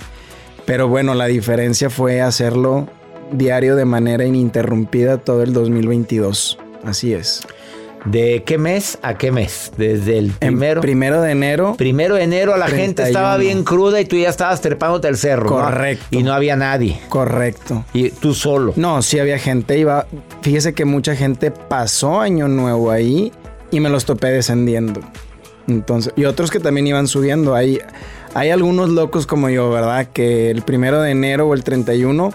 Pero 0.64 0.88
bueno, 0.88 1.14
la 1.14 1.26
diferencia 1.26 1.90
fue 1.90 2.20
hacerlo 2.20 2.88
diario 3.32 3.76
de 3.76 3.84
manera 3.84 4.24
ininterrumpida 4.24 5.18
todo 5.18 5.42
el 5.42 5.52
2022. 5.52 6.58
Así 6.84 7.12
es. 7.12 7.42
¿De 8.04 8.42
qué 8.44 8.58
mes 8.58 8.98
a 9.02 9.14
qué 9.14 9.32
mes? 9.32 9.72
Desde 9.76 10.18
el 10.18 10.30
primero. 10.30 10.80
primero 10.80 11.20
de 11.20 11.32
enero. 11.32 11.74
Primero 11.76 12.14
de 12.14 12.22
enero 12.22 12.56
la 12.56 12.68
gente 12.68 13.02
31. 13.02 13.08
estaba 13.08 13.36
bien 13.36 13.64
cruda 13.64 14.00
y 14.00 14.04
tú 14.04 14.16
ya 14.16 14.28
estabas 14.28 14.60
trepándote 14.60 15.08
el 15.08 15.16
cerro. 15.16 15.50
¿no? 15.50 15.64
Correcto. 15.64 16.06
Y 16.10 16.22
no 16.22 16.32
había 16.32 16.56
nadie. 16.56 17.00
Correcto. 17.08 17.84
Y 17.92 18.10
tú 18.10 18.34
solo. 18.34 18.72
No, 18.76 19.02
sí 19.02 19.18
había 19.18 19.38
gente. 19.38 19.78
Iba, 19.78 20.06
fíjese 20.42 20.74
que 20.74 20.84
mucha 20.84 21.16
gente 21.16 21.50
pasó 21.50 22.20
Año 22.20 22.48
Nuevo 22.48 22.90
ahí 22.90 23.32
y 23.70 23.80
me 23.80 23.88
los 23.88 24.04
topé 24.04 24.28
descendiendo. 24.28 25.00
Entonces, 25.66 26.12
y 26.16 26.24
otros 26.24 26.50
que 26.50 26.60
también 26.60 26.86
iban 26.86 27.08
subiendo. 27.08 27.54
Hay, 27.54 27.80
hay 28.38 28.50
algunos 28.50 28.88
locos 28.90 29.26
como 29.26 29.50
yo, 29.50 29.68
¿verdad? 29.70 30.08
Que 30.12 30.50
el 30.50 30.62
primero 30.62 31.02
de 31.02 31.10
enero 31.10 31.48
o 31.48 31.54
el 31.54 31.64
31 31.64 32.32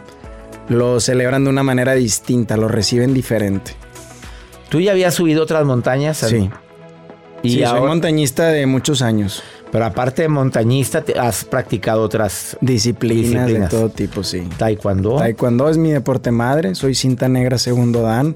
lo 0.67 0.99
celebran 0.99 1.45
de 1.45 1.49
una 1.49 1.63
manera 1.63 1.93
distinta, 1.93 2.57
lo 2.57 2.67
reciben 2.67 3.13
diferente. 3.13 3.71
¿Tú 4.67 4.81
ya 4.81 4.91
habías 4.91 5.13
subido 5.13 5.43
otras 5.43 5.65
montañas? 5.65 6.17
Sí. 6.17 6.49
Y 7.41 7.51
sí, 7.51 7.65
soy 7.65 7.81
montañista 7.81 8.47
de 8.49 8.65
muchos 8.65 9.01
años. 9.01 9.43
Pero 9.71 9.85
aparte 9.85 10.23
de 10.23 10.27
montañista, 10.27 11.03
has 11.19 11.45
practicado 11.45 12.03
otras 12.03 12.57
Disciplinas, 12.59 13.23
Disciplinas. 13.23 13.71
de 13.71 13.77
todo 13.77 13.89
tipo, 13.89 14.23
sí. 14.23 14.47
taekwondo. 14.57 15.17
Taekwondo 15.17 15.69
es 15.69 15.77
mi 15.77 15.91
deporte 15.91 16.31
madre. 16.31 16.75
Soy 16.75 16.95
cinta 16.95 17.29
negra 17.29 17.57
segundo 17.57 18.01
dan. 18.01 18.35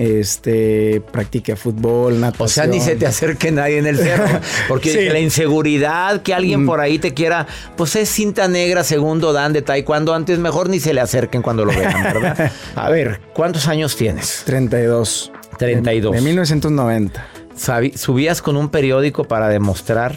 Este, 0.00 1.02
practiqué 1.12 1.56
fútbol, 1.56 2.20
natación. 2.20 2.44
O 2.46 2.48
sea, 2.48 2.66
ni 2.66 2.80
se 2.80 2.96
te 2.96 3.04
acerque 3.06 3.50
nadie 3.52 3.76
en 3.78 3.86
el 3.86 3.98
cerro. 3.98 4.24
Porque 4.68 4.90
Sí. 4.90 5.08
la 5.10 5.18
inseguridad, 5.18 6.22
que 6.22 6.32
alguien 6.32 6.64
por 6.64 6.80
ahí 6.80 6.98
te 6.98 7.12
quiera, 7.12 7.46
pues 7.76 7.94
es 7.96 8.08
cinta 8.08 8.48
negra, 8.48 8.82
segundo 8.82 9.34
dan 9.34 9.52
de 9.52 9.60
taekwondo. 9.60 10.14
Antes 10.14 10.38
mejor 10.38 10.70
ni 10.70 10.80
se 10.80 10.94
le 10.94 11.02
acerquen 11.02 11.42
cuando 11.42 11.66
lo 11.66 11.72
vean, 11.72 12.02
¿verdad? 12.02 12.50
A 12.76 12.88
ver, 12.88 13.20
¿cuántos 13.34 13.68
años 13.68 13.94
tienes? 13.94 14.42
32. 14.46 15.32
32. 15.58 16.14
De 16.14 16.20
1990. 16.22 17.26
Sabi- 17.54 17.92
¿Subías 17.96 18.40
con 18.40 18.56
un 18.56 18.70
periódico 18.70 19.24
para 19.24 19.48
demostrar 19.48 20.14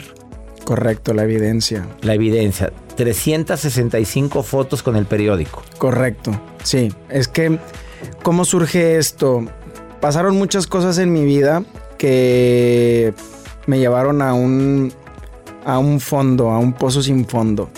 Correcto, 0.63 1.13
la 1.13 1.23
evidencia. 1.23 1.85
la 2.03 2.13
evidencia? 2.13 2.71
365 2.95 4.43
fotos 4.43 4.81
con 4.81 4.95
el 4.95 5.05
periódico. 5.05 5.61
Correcto. 5.77 6.31
Sí, 6.63 6.93
es 7.09 7.27
que, 7.27 7.59
¿cómo 8.21 8.45
surge 8.45 8.97
esto? 8.97 9.45
Pasaron 10.03 10.35
muchas 10.35 10.67
cosas 10.67 10.97
en 10.97 11.13
mi 11.13 11.23
vida 11.23 11.63
que 11.97 13.13
me 13.67 13.79
llevaron 13.79 14.21
a 14.21 14.33
un, 14.33 14.91
a 15.63 15.79
un 15.79 16.01
fondo, 16.01 16.49
a 16.49 16.59
un 16.59 16.73
pozo 16.73 17.01
sin 17.01 17.25
fondo. 17.25 17.69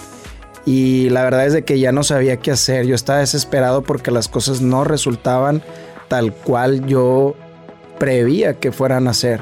Y 0.66 1.12
la 1.12 1.24
verdad 1.24 1.46
es 1.46 1.54
de 1.54 1.64
que 1.64 1.78
ya 1.78 1.92
no 1.92 2.02
sabía 2.02 2.38
qué 2.38 2.50
hacer. 2.50 2.88
Yo 2.88 2.96
estaba 2.96 3.20
desesperado 3.20 3.84
porque 3.84 4.10
las 4.10 4.28
cosas 4.28 4.60
no 4.62 4.84
resultaban 4.84 5.62
tal 6.08 6.34
cual 6.34 6.88
yo 6.88 7.36
prevía 8.00 8.56
que 8.56 8.72
fueran 8.72 9.08
a 9.08 9.14
ser. 9.14 9.42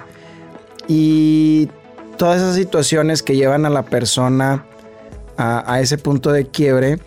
Y 0.89 1.69
todas 2.17 2.41
esas 2.41 2.57
situaciones 2.57 3.23
que 3.23 3.37
llevan 3.37 3.65
a 3.65 3.69
la 3.69 3.83
persona 3.83 4.65
a, 5.37 5.79
ese 5.79 5.97
punto 5.97 6.33
de 6.33 6.47
quiebre, 6.47 6.99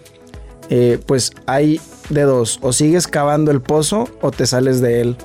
eh, 0.70 0.98
pues 1.04 1.32
hay 1.44 1.82
de 2.08 2.22
dos, 2.22 2.60
o 2.62 2.72
sigues 2.72 3.06
cavando 3.06 3.50
el 3.50 3.60
pozo 3.60 4.08
o 4.22 4.30
te 4.30 4.46
sales 4.46 4.80
de 4.80 5.02
él. 5.02 5.18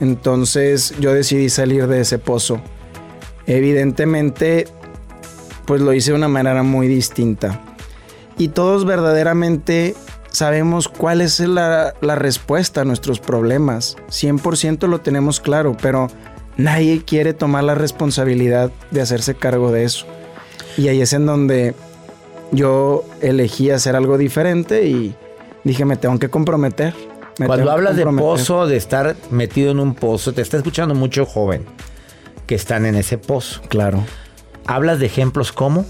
Entonces 0.00 0.94
yo 1.00 1.12
decidí 1.12 1.48
salir 1.48 1.86
de 1.86 2.00
ese 2.00 2.18
pozo. 2.18 2.60
Evidentemente, 3.46 4.66
pues 5.66 5.80
lo 5.80 5.92
hice 5.92 6.10
de 6.12 6.16
una 6.16 6.28
manera 6.28 6.62
muy 6.62 6.86
distinta. 6.86 7.60
Y 8.36 8.48
todos 8.48 8.84
verdaderamente 8.84 9.94
sabemos 10.30 10.88
cuál 10.88 11.20
es 11.20 11.40
la, 11.40 11.94
la 12.00 12.14
respuesta 12.14 12.82
a 12.82 12.84
nuestros 12.84 13.20
problemas. 13.20 13.96
100% 14.08 14.86
lo 14.86 15.00
tenemos 15.00 15.40
claro, 15.40 15.76
pero 15.80 16.08
nadie 16.56 17.02
quiere 17.04 17.34
tomar 17.34 17.64
la 17.64 17.74
responsabilidad 17.74 18.70
de 18.90 19.00
hacerse 19.00 19.34
cargo 19.34 19.72
de 19.72 19.84
eso. 19.84 20.06
Y 20.76 20.88
ahí 20.88 21.00
es 21.00 21.12
en 21.12 21.26
donde 21.26 21.74
yo 22.52 23.04
elegí 23.20 23.70
hacer 23.70 23.96
algo 23.96 24.18
diferente 24.18 24.86
y 24.86 25.14
dije, 25.64 25.84
me 25.84 25.96
tengo 25.96 26.18
que 26.18 26.28
comprometer. 26.30 26.94
Me 27.38 27.46
Cuando 27.46 27.70
hablas 27.70 27.96
de 27.96 28.04
comprometer". 28.04 28.38
pozo, 28.38 28.66
de 28.66 28.76
estar 28.76 29.16
metido 29.30 29.70
en 29.70 29.80
un 29.80 29.94
pozo, 29.94 30.32
te 30.32 30.42
está 30.42 30.56
escuchando 30.56 30.94
mucho 30.94 31.24
joven 31.24 31.64
que 32.46 32.54
están 32.54 32.86
en 32.86 32.94
ese 32.94 33.18
pozo. 33.18 33.60
Claro. 33.68 34.04
¿Hablas 34.66 34.98
de 34.98 35.06
ejemplos 35.06 35.52
como? 35.52 35.84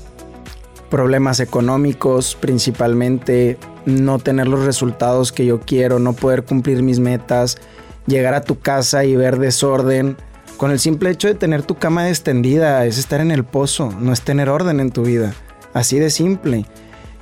Problemas 0.91 1.41
económicos, 1.41 2.37
principalmente 2.39 3.59
no 3.87 4.19
tener 4.19 4.49
los 4.49 4.65
resultados 4.65 5.33
que 5.33 5.47
yo 5.47 5.61
quiero, 5.61 5.99
no 5.99 6.13
poder 6.13 6.45
cumplir 6.45 6.83
mis 6.83 6.99
metas, 6.99 7.59
llegar 8.07 8.35
a 8.35 8.43
tu 8.43 8.59
casa 8.59 9.05
y 9.05 9.17
ver 9.17 9.39
desorden. 9.39 10.17
Con 10.57 10.71
el 10.71 10.81
simple 10.81 11.11
hecho 11.11 11.29
de 11.29 11.35
tener 11.35 11.63
tu 11.63 11.77
cama 11.77 12.09
extendida 12.09 12.85
es 12.85 12.99
estar 12.99 13.21
en 13.21 13.31
el 13.31 13.45
pozo, 13.45 13.93
no 14.01 14.13
es 14.13 14.23
tener 14.23 14.49
orden 14.49 14.81
en 14.81 14.91
tu 14.91 15.03
vida. 15.03 15.35
Así 15.75 15.99
de 15.99 16.11
simple. 16.11 16.67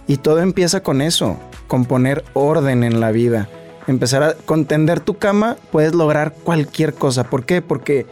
Y 0.07 0.19
todo 0.19 0.41
empieza 0.41 0.83
con 0.83 1.03
eso, 1.03 1.37
con 1.67 1.85
poner 1.85 2.25
orden 2.33 2.85
en 2.85 3.01
la 3.01 3.11
vida. 3.11 3.49
Empezar 3.87 4.23
a 4.23 4.35
contender 4.35 5.01
tu 5.01 5.17
cama, 5.19 5.57
puedes 5.71 5.95
lograr 5.95 6.35
cualquier 6.35 6.95
cosa. 6.95 7.25
¿Por 7.25 7.45
qué? 7.45 7.63
Porque 7.63 8.07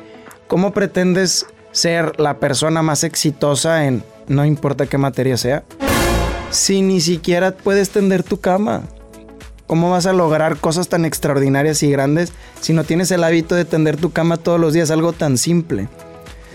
¿cómo 0.47 0.73
pretendes 0.73 1.47
ser 1.73 2.21
la 2.21 2.39
persona 2.39 2.83
más 2.83 3.03
exitosa 3.03 3.87
en 3.87 4.05
no 4.29 4.45
importa 4.45 4.87
qué 4.87 4.99
materia 4.99 5.37
sea? 5.37 5.65
Si 6.51 6.81
ni 6.83 7.01
siquiera 7.01 7.57
puedes 7.57 7.91
tender 7.91 8.23
tu 8.23 8.41
cama. 8.41 8.83
¿Cómo 9.67 9.91
vas 9.91 10.07
a 10.07 10.13
lograr 10.13 10.59
cosas 10.59 10.89
tan 10.89 11.05
extraordinarias 11.05 11.83
y 11.83 11.91
grandes 11.91 12.33
si 12.61 12.75
no 12.75 12.85
tienes 12.85 13.11
el 13.11 13.25
hábito 13.25 13.55
de 13.55 13.65
tender 13.65 13.97
tu 13.97 14.13
cama 14.13 14.37
todos 14.37 14.61
los 14.61 14.75
días? 14.75 14.91
Algo 14.91 15.13
tan 15.13 15.39
simple. 15.39 15.89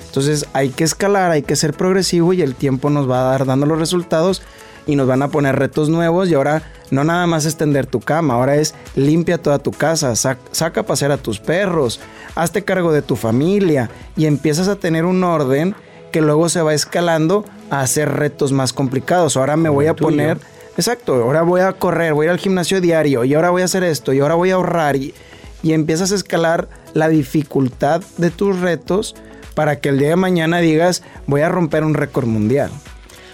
Entonces 0.05 0.45
hay 0.53 0.69
que 0.69 0.83
escalar, 0.83 1.31
hay 1.31 1.41
que 1.41 1.55
ser 1.55 1.73
progresivo 1.73 2.33
y 2.33 2.41
el 2.41 2.55
tiempo 2.55 2.89
nos 2.89 3.09
va 3.09 3.21
a 3.21 3.31
dar 3.31 3.45
dando 3.45 3.65
los 3.65 3.79
resultados 3.79 4.43
y 4.87 4.95
nos 4.95 5.07
van 5.07 5.21
a 5.21 5.27
poner 5.29 5.57
retos 5.57 5.89
nuevos 5.89 6.29
y 6.29 6.33
ahora 6.33 6.63
no 6.91 7.03
nada 7.03 7.27
más 7.27 7.45
es 7.45 7.55
tender 7.57 7.85
tu 7.85 7.99
cama, 7.99 8.33
ahora 8.33 8.55
es 8.55 8.73
limpia 8.95 9.37
toda 9.37 9.59
tu 9.59 9.71
casa, 9.71 10.11
sac- 10.13 10.37
saca 10.51 10.81
a 10.81 10.85
pasear 10.85 11.11
a 11.11 11.17
tus 11.17 11.39
perros, 11.39 11.99
hazte 12.35 12.63
cargo 12.63 12.91
de 12.91 13.01
tu 13.01 13.15
familia 13.15 13.89
y 14.17 14.25
empiezas 14.25 14.67
a 14.67 14.75
tener 14.75 15.05
un 15.05 15.23
orden 15.23 15.75
que 16.11 16.21
luego 16.21 16.49
se 16.49 16.61
va 16.63 16.73
escalando 16.73 17.45
a 17.69 17.81
hacer 17.81 18.11
retos 18.11 18.51
más 18.51 18.73
complicados. 18.73 19.37
Ahora 19.37 19.55
me 19.57 19.69
voy 19.69 19.85
a 19.85 19.95
poner, 19.95 20.39
exacto, 20.75 21.13
ahora 21.13 21.43
voy 21.43 21.61
a 21.61 21.73
correr, 21.73 22.15
voy 22.15 22.23
a 22.25 22.29
ir 22.29 22.31
al 22.31 22.39
gimnasio 22.39 22.81
diario 22.81 23.23
y 23.25 23.35
ahora 23.35 23.51
voy 23.51 23.61
a 23.61 23.65
hacer 23.65 23.83
esto 23.83 24.11
y 24.13 24.19
ahora 24.19 24.33
voy 24.33 24.49
a 24.49 24.55
ahorrar 24.55 24.95
y, 24.95 25.13
y 25.61 25.73
empiezas 25.73 26.11
a 26.11 26.15
escalar 26.15 26.67
la 26.95 27.09
dificultad 27.09 28.01
de 28.17 28.31
tus 28.31 28.59
retos 28.59 29.15
para 29.53 29.79
que 29.79 29.89
el 29.89 29.99
día 29.99 30.09
de 30.09 30.15
mañana 30.15 30.57
digas 30.57 31.03
voy 31.27 31.41
a 31.41 31.49
romper 31.49 31.83
un 31.83 31.93
récord 31.93 32.25
mundial. 32.25 32.71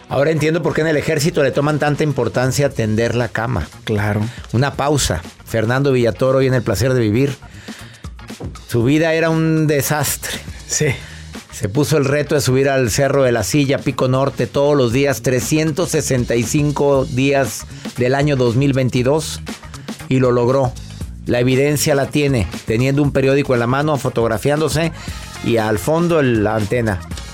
Ahora 0.07 0.31
entiendo 0.31 0.61
por 0.61 0.73
qué 0.73 0.81
en 0.81 0.87
el 0.87 0.97
ejército 0.97 1.43
le 1.43 1.51
toman 1.51 1.79
tanta 1.79 2.03
importancia 2.03 2.69
tender 2.69 3.15
la 3.15 3.27
cama. 3.27 3.67
Claro. 3.83 4.21
Una 4.53 4.73
pausa. 4.73 5.21
Fernando 5.45 5.91
Villatoro 5.91 6.39
hoy 6.39 6.47
en 6.47 6.53
el 6.53 6.61
placer 6.61 6.93
de 6.93 6.99
vivir. 6.99 7.35
Su 8.67 8.83
vida 8.83 9.13
era 9.13 9.29
un 9.29 9.67
desastre. 9.67 10.37
Sí. 10.67 10.87
Se 11.51 11.69
puso 11.69 11.97
el 11.97 12.05
reto 12.05 12.35
de 12.35 12.41
subir 12.41 12.67
al 12.67 12.91
Cerro 12.91 13.23
de 13.23 13.31
la 13.31 13.43
Silla, 13.43 13.77
Pico 13.77 14.09
Norte, 14.09 14.45
todos 14.45 14.75
los 14.75 14.91
días, 14.91 15.21
365 15.21 17.05
días 17.05 17.65
del 17.97 18.13
año 18.13 18.35
2022 18.35 19.41
y 20.09 20.19
lo 20.19 20.31
logró. 20.31 20.73
La 21.25 21.39
evidencia 21.39 21.95
la 21.95 22.07
tiene, 22.07 22.45
teniendo 22.65 23.01
un 23.01 23.11
periódico 23.11 23.53
en 23.53 23.61
la 23.61 23.67
mano, 23.67 23.97
fotografiándose 23.97 24.91
y 25.45 25.57
al 25.57 25.79
fondo 25.79 26.21
la 26.21 26.55
antena. 26.55 26.99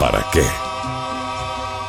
¿para 0.00 0.24
qué? 0.32 0.69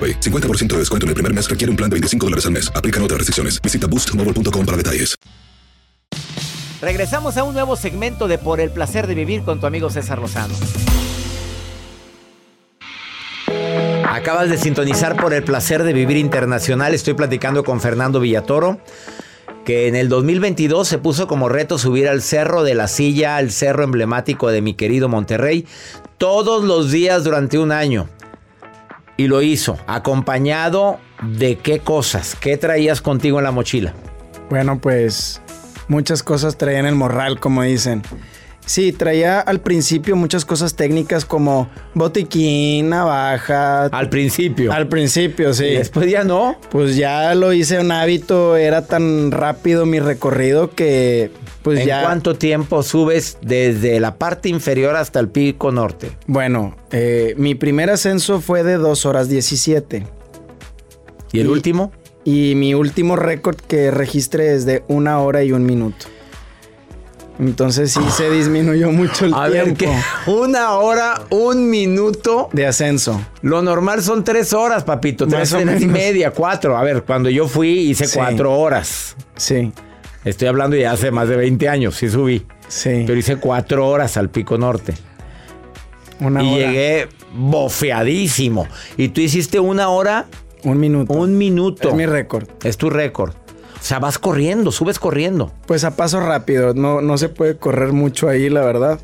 AroPay. 0.00 0.20
50% 0.20 0.68
de 0.68 0.78
descuento 0.78 1.04
en 1.04 1.08
el 1.08 1.14
primer 1.14 1.34
mes 1.34 1.50
requiere 1.50 1.70
un 1.70 1.76
plan 1.76 1.90
de 1.90 1.94
25 1.94 2.26
dólares 2.26 2.46
al 2.46 2.52
mes. 2.52 2.72
Aplican 2.74 3.02
otras 3.02 3.18
restricciones. 3.18 3.60
Visita 3.60 3.86
boostmobile.com 3.86 4.64
para 4.64 4.76
detalles. 4.78 5.16
Regresamos 6.80 7.36
a 7.36 7.44
un 7.44 7.52
nuevo 7.52 7.76
segmento 7.76 8.26
de 8.26 8.38
Por 8.38 8.58
el 8.58 8.70
placer 8.70 9.06
de 9.06 9.14
vivir 9.14 9.42
con 9.42 9.60
tu 9.60 9.66
amigo 9.66 9.90
César 9.90 10.18
Lozano. 10.18 10.54
Acabas 14.08 14.48
de 14.48 14.56
sintonizar 14.56 15.16
por 15.16 15.34
el 15.34 15.44
placer 15.44 15.82
de 15.82 15.92
vivir 15.92 16.16
internacional. 16.16 16.94
Estoy 16.94 17.14
platicando 17.14 17.64
con 17.64 17.80
Fernando 17.80 18.18
Villatoro, 18.18 18.80
que 19.64 19.88
en 19.88 19.94
el 19.94 20.08
2022 20.08 20.88
se 20.88 20.98
puso 20.98 21.28
como 21.28 21.48
reto 21.50 21.78
subir 21.78 22.08
al 22.08 22.22
cerro 22.22 22.62
de 22.62 22.74
la 22.74 22.88
silla, 22.88 23.36
al 23.36 23.50
cerro 23.50 23.84
emblemático 23.84 24.50
de 24.50 24.62
mi 24.62 24.74
querido 24.74 25.08
Monterrey, 25.08 25.66
todos 26.18 26.64
los 26.64 26.90
días 26.90 27.24
durante 27.24 27.58
un 27.58 27.72
año. 27.72 28.08
Y 29.20 29.28
lo 29.28 29.42
hizo, 29.42 29.76
acompañado 29.86 30.98
de 31.20 31.56
qué 31.58 31.80
cosas, 31.80 32.34
qué 32.40 32.56
traías 32.56 33.02
contigo 33.02 33.36
en 33.36 33.44
la 33.44 33.50
mochila. 33.50 33.92
Bueno, 34.48 34.78
pues 34.80 35.42
muchas 35.88 36.22
cosas 36.22 36.56
traía 36.56 36.78
en 36.78 36.86
el 36.86 36.94
morral, 36.94 37.38
como 37.38 37.62
dicen. 37.62 38.00
Sí, 38.70 38.92
traía 38.92 39.40
al 39.40 39.60
principio 39.62 40.14
muchas 40.14 40.44
cosas 40.44 40.76
técnicas 40.76 41.24
como 41.24 41.68
botiquín, 41.92 42.90
navaja. 42.90 43.86
Al 43.86 44.08
principio. 44.08 44.72
Al 44.72 44.86
principio, 44.86 45.52
sí. 45.54 45.64
¿Y 45.64 45.74
después 45.78 46.08
ya 46.08 46.22
no. 46.22 46.56
Pues 46.70 46.94
ya 46.94 47.34
lo 47.34 47.52
hice 47.52 47.80
un 47.80 47.90
hábito, 47.90 48.56
era 48.56 48.86
tan 48.86 49.32
rápido 49.32 49.86
mi 49.86 49.98
recorrido 49.98 50.70
que 50.70 51.32
pues 51.62 51.80
¿En 51.80 51.88
ya... 51.88 52.02
cuánto 52.04 52.36
tiempo 52.36 52.84
subes 52.84 53.38
desde 53.42 53.98
la 53.98 54.18
parte 54.18 54.48
inferior 54.48 54.94
hasta 54.94 55.18
el 55.18 55.30
pico 55.30 55.72
norte? 55.72 56.12
Bueno, 56.28 56.76
eh, 56.92 57.34
mi 57.36 57.56
primer 57.56 57.90
ascenso 57.90 58.40
fue 58.40 58.62
de 58.62 58.74
2 58.74 59.04
horas 59.04 59.28
17. 59.28 60.06
¿Y 61.32 61.40
el 61.40 61.48
último? 61.48 61.90
Y 62.22 62.54
mi 62.54 62.74
último 62.74 63.16
récord 63.16 63.56
que 63.56 63.90
registré 63.90 64.54
es 64.54 64.64
de 64.64 64.84
una 64.86 65.18
hora 65.18 65.42
y 65.42 65.50
un 65.50 65.66
minuto. 65.66 66.06
Entonces 67.40 67.92
sí 67.92 68.00
se 68.14 68.30
disminuyó 68.30 68.92
mucho 68.92 69.24
el 69.24 69.34
A 69.34 69.48
ver. 69.48 69.74
¿qué? 69.74 69.88
Una 70.26 70.72
hora, 70.74 71.22
un 71.30 71.70
minuto. 71.70 72.50
De 72.52 72.66
ascenso. 72.66 73.20
Lo 73.40 73.62
normal 73.62 74.02
son 74.02 74.22
tres 74.24 74.52
horas, 74.52 74.84
papito. 74.84 75.26
Tres 75.26 75.52
horas 75.54 75.80
y 75.80 75.86
media, 75.86 76.32
cuatro. 76.32 76.76
A 76.76 76.82
ver, 76.84 77.02
cuando 77.04 77.30
yo 77.30 77.48
fui 77.48 77.70
hice 77.70 78.06
Sí. 78.06 78.18
cuatro 78.18 78.52
horas. 78.52 79.16
Sí. 79.36 79.72
Estoy 80.24 80.48
hablando 80.48 80.76
ya 80.76 80.92
hace 80.92 81.10
más 81.10 81.28
de 81.28 81.36
20 81.36 81.68
años, 81.68 81.94
sí 81.96 82.10
subí. 82.10 82.46
Sí. 82.68 83.04
Pero 83.06 83.16
hice 83.18 83.36
cuatro 83.36 83.88
horas 83.88 84.18
al 84.18 84.28
pico 84.28 84.58
norte. 84.58 84.92
Una 86.20 86.42
y 86.42 86.48
hora. 86.54 86.56
llegué 86.66 87.08
bofeadísimo. 87.34 88.68
Y 88.98 89.08
tú 89.08 89.22
hiciste 89.22 89.58
una 89.60 89.88
hora. 89.88 90.26
Un 90.64 90.78
minuto. 90.78 91.12
Un 91.14 91.38
minuto. 91.38 91.88
Es 91.88 91.94
mi 91.94 92.04
récord. 92.04 92.46
Es 92.62 92.76
tu 92.76 92.90
récord. 92.90 93.32
O 93.80 93.82
sea, 93.82 93.98
vas 93.98 94.18
corriendo, 94.18 94.70
subes 94.72 94.98
corriendo. 94.98 95.52
Pues 95.66 95.84
a 95.84 95.96
paso 95.96 96.20
rápido. 96.20 96.74
No, 96.74 97.00
no 97.00 97.16
se 97.18 97.28
puede 97.30 97.56
correr 97.56 97.92
mucho 97.92 98.28
ahí, 98.28 98.50
la 98.50 98.60
verdad. 98.60 98.98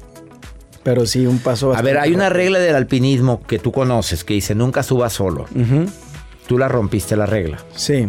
Pero 0.83 1.07
sí, 1.07 1.27
un 1.27 1.39
paso 1.39 1.75
A 1.75 1.83
ver, 1.83 1.99
hay 1.99 2.15
una 2.15 2.29
regla 2.29 2.59
del 2.61 2.77
alpinismo 2.77 3.43
que 3.43 3.59
tú 3.59 3.73
conoces 3.73 4.23
que 4.23 4.35
dice 4.35 4.55
nunca 4.55 4.83
subas 4.83 5.13
solo. 5.15 5.47
Tú 6.47 6.59
la 6.59 6.69
rompiste 6.69 7.17
la 7.17 7.27
regla. 7.27 7.59
Sí, 7.75 8.09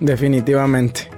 definitivamente. 0.00 1.08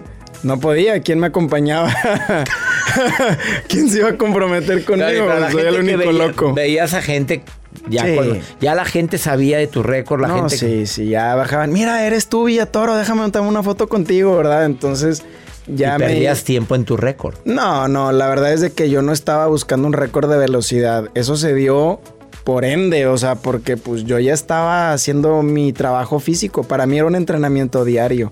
No 0.42 0.60
podía, 0.60 1.00
¿quién 1.00 1.18
me 1.18 1.28
acompañaba? 1.28 1.90
¿Quién 3.68 3.88
se 3.88 3.98
iba 3.98 4.10
a 4.10 4.16
comprometer 4.16 4.84
conmigo? 4.84 5.26
Claro, 5.26 5.50
Soy 5.50 5.62
el 5.62 5.80
único 5.80 5.98
veía- 5.98 6.26
loco. 6.26 6.52
Veías 6.54 6.94
a 6.94 7.02
gente, 7.02 7.42
ya, 7.88 8.04
Sí. 8.04 8.14
cuando- 8.14 8.36
ya 8.60 8.74
la 8.74 8.84
gente 8.84 9.18
sabía 9.18 9.58
de 9.58 9.66
tu 9.66 9.82
récord, 9.82 10.20
la 10.20 10.28
no, 10.28 10.34
gente... 10.48 10.56
sí, 10.58 10.86
sí, 10.86 11.08
ya 11.08 11.34
bajaban. 11.34 11.72
Mira, 11.72 12.06
eres 12.06 12.28
tú, 12.28 12.44
Villatoro, 12.44 12.96
déjame 12.96 13.30
tomar 13.30 13.48
una 13.48 13.62
foto 13.62 13.88
contigo, 13.88 14.36
¿verdad? 14.36 14.64
Entonces, 14.64 15.22
ya 15.66 15.96
y 15.96 15.98
me... 15.98 16.06
perdías 16.06 16.44
tiempo 16.44 16.74
en 16.74 16.84
tu 16.84 16.96
récord. 16.96 17.36
No, 17.44 17.88
no, 17.88 18.12
la 18.12 18.28
verdad 18.28 18.52
es 18.52 18.60
de 18.60 18.72
que 18.72 18.88
yo 18.90 19.02
no 19.02 19.12
estaba 19.12 19.46
buscando 19.46 19.86
un 19.86 19.92
récord 19.92 20.30
de 20.30 20.36
velocidad. 20.38 21.08
Eso 21.14 21.36
se 21.36 21.54
dio 21.54 22.00
por 22.44 22.64
ende, 22.64 23.06
o 23.08 23.18
sea, 23.18 23.34
porque 23.34 23.76
pues 23.76 24.04
yo 24.04 24.18
ya 24.20 24.32
estaba 24.32 24.92
haciendo 24.92 25.42
mi 25.42 25.72
trabajo 25.72 26.20
físico. 26.20 26.62
Para 26.62 26.86
mí 26.86 26.96
era 26.98 27.06
un 27.06 27.16
entrenamiento 27.16 27.84
diario. 27.84 28.30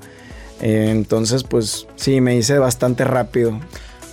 Eh, 0.62 0.88
entonces, 0.92 1.42
pues 1.42 1.88
sí, 1.96 2.20
me 2.20 2.36
hice 2.36 2.58
bastante 2.58 3.02
rápido. 3.04 3.58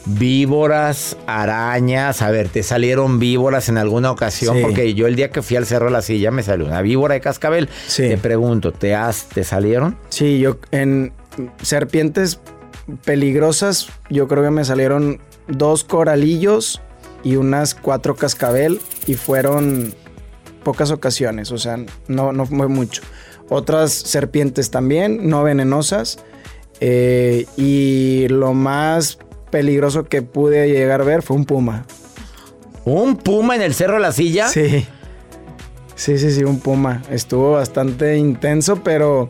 Víboras, 0.05 1.15
arañas, 1.27 2.21
a 2.21 2.31
ver, 2.31 2.49
¿te 2.49 2.63
salieron 2.63 3.19
víboras 3.19 3.69
en 3.69 3.77
alguna 3.77 4.11
ocasión? 4.11 4.55
Sí. 4.57 4.61
Porque 4.63 4.93
yo 4.93 5.07
el 5.07 5.15
día 5.15 5.29
que 5.29 5.41
fui 5.41 5.57
al 5.57 5.65
Cerro 5.65 5.85
de 5.85 5.91
la 5.91 6.01
Silla 6.01 6.31
me 6.31 6.41
salió 6.43 6.65
una 6.65 6.81
víbora 6.81 7.13
de 7.13 7.21
cascabel. 7.21 7.69
Sí. 7.87 8.03
Te 8.09 8.17
pregunto, 8.17 8.71
¿te, 8.71 8.95
has, 8.95 9.25
¿te 9.25 9.43
salieron? 9.43 9.97
Sí, 10.09 10.39
yo 10.39 10.57
en 10.71 11.13
serpientes 11.61 12.39
peligrosas, 13.05 13.89
yo 14.09 14.27
creo 14.27 14.43
que 14.43 14.49
me 14.51 14.65
salieron 14.65 15.21
dos 15.47 15.83
coralillos 15.83 16.81
y 17.23 17.35
unas 17.35 17.75
cuatro 17.75 18.15
cascabel 18.15 18.81
y 19.05 19.13
fueron 19.13 19.93
pocas 20.63 20.91
ocasiones, 20.91 21.51
o 21.51 21.57
sea, 21.57 21.77
no, 22.07 22.31
no 22.33 22.45
fue 22.45 22.67
mucho. 22.67 23.01
Otras 23.49 23.91
serpientes 23.91 24.71
también, 24.71 25.29
no 25.29 25.43
venenosas. 25.43 26.19
eh, 26.79 27.45
y 27.55 28.27
lo 28.29 28.53
más 28.53 29.19
peligroso 29.51 30.05
que 30.05 30.21
pude 30.21 30.69
llegar 30.69 31.01
a 31.01 31.03
ver 31.03 31.21
fue 31.21 31.37
un 31.37 31.45
puma. 31.45 31.85
¿Un 32.85 33.17
puma 33.17 33.55
en 33.55 33.61
el 33.61 33.75
Cerro 33.75 33.95
de 33.95 33.99
la 33.99 34.11
Silla? 34.11 34.47
Sí. 34.47 34.87
Sí, 35.95 36.17
sí, 36.17 36.31
sí, 36.31 36.43
un 36.43 36.59
puma. 36.59 37.03
Estuvo 37.11 37.51
bastante 37.51 38.17
intenso, 38.17 38.77
pero 38.77 39.29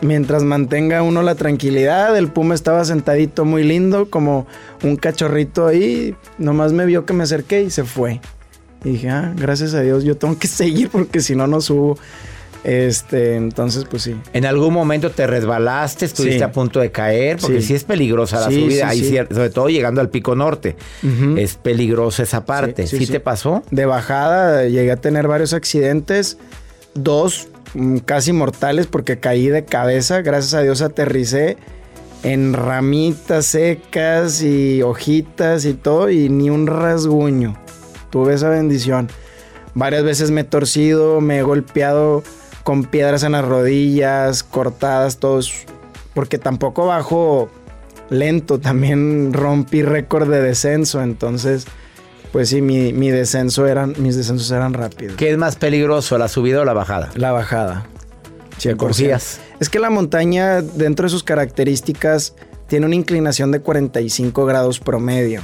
mientras 0.00 0.42
mantenga 0.42 1.02
uno 1.02 1.20
la 1.22 1.34
tranquilidad, 1.34 2.16
el 2.16 2.28
puma 2.28 2.54
estaba 2.54 2.84
sentadito 2.86 3.44
muy 3.44 3.62
lindo, 3.62 4.08
como 4.08 4.46
un 4.82 4.96
cachorrito 4.96 5.66
ahí. 5.66 6.14
Nomás 6.38 6.72
me 6.72 6.86
vio 6.86 7.04
que 7.04 7.12
me 7.12 7.24
acerqué 7.24 7.62
y 7.62 7.70
se 7.70 7.84
fue. 7.84 8.20
Y 8.84 8.92
dije, 8.92 9.10
ah, 9.10 9.34
gracias 9.36 9.74
a 9.74 9.82
Dios, 9.82 10.04
yo 10.04 10.16
tengo 10.16 10.38
que 10.38 10.48
seguir 10.48 10.88
porque 10.88 11.20
si 11.20 11.36
no, 11.36 11.46
no 11.46 11.60
subo. 11.60 11.98
Este, 12.64 13.36
entonces, 13.36 13.84
pues 13.88 14.02
sí. 14.02 14.16
¿En 14.32 14.44
algún 14.44 14.74
momento 14.74 15.10
te 15.10 15.26
resbalaste, 15.26 16.04
estuviste 16.04 16.38
Sí. 16.38 16.42
a 16.44 16.50
punto 16.52 16.80
de 16.80 16.90
caer? 16.90 17.38
Porque 17.40 17.60
sí, 17.60 17.68
Sí. 17.68 17.74
es 17.74 17.84
peligrosa 17.84 18.40
la 18.40 18.48
Sí, 18.48 18.60
subida, 18.60 18.88
ahí 18.88 19.04
sobre 19.30 19.50
todo 19.50 19.68
llegando 19.68 20.00
al 20.00 20.10
pico 20.10 20.34
norte. 20.34 20.76
Es 21.36 21.54
peligrosa 21.54 22.22
esa 22.24 22.44
parte. 22.44 22.86
¿Sí, 22.86 22.98
sí, 22.98 23.06
sí. 23.06 23.12
te 23.12 23.20
pasó? 23.20 23.62
De 23.70 23.86
bajada 23.86 24.64
llegué 24.64 24.90
a 24.92 24.96
tener 24.96 25.28
varios 25.28 25.52
accidentes. 25.52 26.36
Dos 26.94 27.48
mm, 27.74 27.98
casi 27.98 28.32
mortales 28.32 28.86
porque 28.86 29.18
caí 29.18 29.48
de 29.48 29.64
cabeza. 29.64 30.20
Gracias 30.22 30.54
a 30.54 30.62
Dios 30.62 30.82
aterricé 30.82 31.56
en 32.24 32.52
ramitas 32.54 33.46
secas 33.46 34.42
y 34.42 34.82
hojitas 34.82 35.64
y 35.64 35.74
todo 35.74 36.10
y 36.10 36.28
ni 36.28 36.50
un 36.50 36.66
rasguño. 36.66 37.56
Tuve 38.10 38.34
esa 38.34 38.48
bendición. 38.48 39.08
Varias 39.74 40.02
veces 40.02 40.30
me 40.32 40.40
he 40.40 40.44
torcido, 40.44 41.20
me 41.20 41.38
he 41.38 41.42
golpeado 41.42 42.24
con 42.68 42.84
piedras 42.84 43.22
en 43.22 43.32
las 43.32 43.46
rodillas, 43.46 44.42
cortadas, 44.42 45.16
todos. 45.16 45.64
Porque 46.12 46.36
tampoco 46.36 46.84
bajo 46.84 47.48
lento, 48.10 48.60
también 48.60 49.32
rompí 49.32 49.82
récord 49.82 50.28
de 50.28 50.42
descenso. 50.42 51.02
Entonces, 51.02 51.64
pues 52.30 52.50
sí, 52.50 52.60
mi, 52.60 52.92
mi 52.92 53.08
descenso 53.08 53.66
eran, 53.66 53.94
mis 53.96 54.18
descensos 54.18 54.50
eran 54.50 54.74
rápidos. 54.74 55.16
¿Qué 55.16 55.30
es 55.30 55.38
más 55.38 55.56
peligroso, 55.56 56.18
la 56.18 56.28
subida 56.28 56.60
o 56.60 56.66
la 56.66 56.74
bajada? 56.74 57.08
La 57.14 57.32
bajada. 57.32 57.86
¿Te 58.62 58.76
confías? 58.76 59.40
Es 59.60 59.70
que 59.70 59.78
la 59.78 59.88
montaña, 59.88 60.60
dentro 60.60 61.04
de 61.04 61.08
sus 61.08 61.22
características, 61.22 62.34
tiene 62.66 62.84
una 62.84 62.96
inclinación 62.96 63.50
de 63.50 63.60
45 63.60 64.44
grados 64.44 64.78
promedio. 64.78 65.40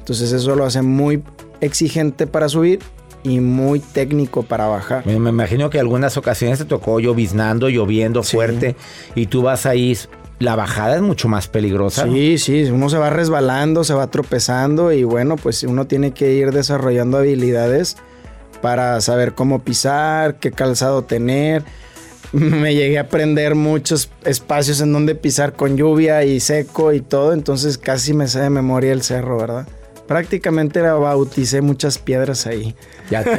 Entonces 0.00 0.32
eso 0.32 0.54
lo 0.54 0.66
hace 0.66 0.82
muy 0.82 1.22
exigente 1.62 2.26
para 2.26 2.50
subir 2.50 2.80
y 3.28 3.40
muy 3.40 3.80
técnico 3.80 4.42
para 4.42 4.66
bajar. 4.66 5.06
Me, 5.06 5.18
me 5.18 5.30
imagino 5.30 5.70
que 5.70 5.78
algunas 5.78 6.16
ocasiones 6.16 6.58
te 6.58 6.64
tocó 6.64 7.00
lloviznando, 7.00 7.68
lloviendo 7.68 8.22
fuerte 8.22 8.76
y 9.14 9.26
tú 9.26 9.42
vas 9.42 9.66
ahí. 9.66 9.96
La 10.38 10.54
bajada 10.54 10.94
es 10.94 11.02
mucho 11.02 11.26
más 11.26 11.48
peligrosa. 11.48 12.06
¿no? 12.06 12.12
Sí, 12.12 12.38
sí, 12.38 12.62
uno 12.64 12.88
se 12.88 12.96
va 12.96 13.10
resbalando, 13.10 13.82
se 13.82 13.92
va 13.92 14.06
tropezando 14.06 14.92
y 14.92 15.02
bueno, 15.02 15.36
pues 15.36 15.64
uno 15.64 15.88
tiene 15.88 16.12
que 16.12 16.32
ir 16.34 16.52
desarrollando 16.52 17.18
habilidades 17.18 17.96
para 18.62 19.00
saber 19.00 19.34
cómo 19.34 19.60
pisar, 19.60 20.36
qué 20.36 20.52
calzado 20.52 21.02
tener. 21.02 21.64
Me 22.32 22.74
llegué 22.74 22.98
a 22.98 23.02
aprender 23.02 23.56
muchos 23.56 24.10
espacios 24.24 24.80
en 24.80 24.92
donde 24.92 25.16
pisar 25.16 25.54
con 25.54 25.76
lluvia 25.76 26.22
y 26.24 26.38
seco 26.40 26.92
y 26.92 27.00
todo, 27.00 27.32
entonces 27.32 27.78
casi 27.78 28.12
me 28.12 28.28
sé 28.28 28.40
de 28.40 28.50
memoria 28.50 28.92
el 28.92 29.02
cerro, 29.02 29.38
¿verdad? 29.38 29.66
Prácticamente 30.08 30.80
la 30.80 30.94
bauticé 30.94 31.60
muchas 31.60 31.98
piedras 31.98 32.46
ahí. 32.46 32.74
Ya 33.10 33.22
te, 33.22 33.38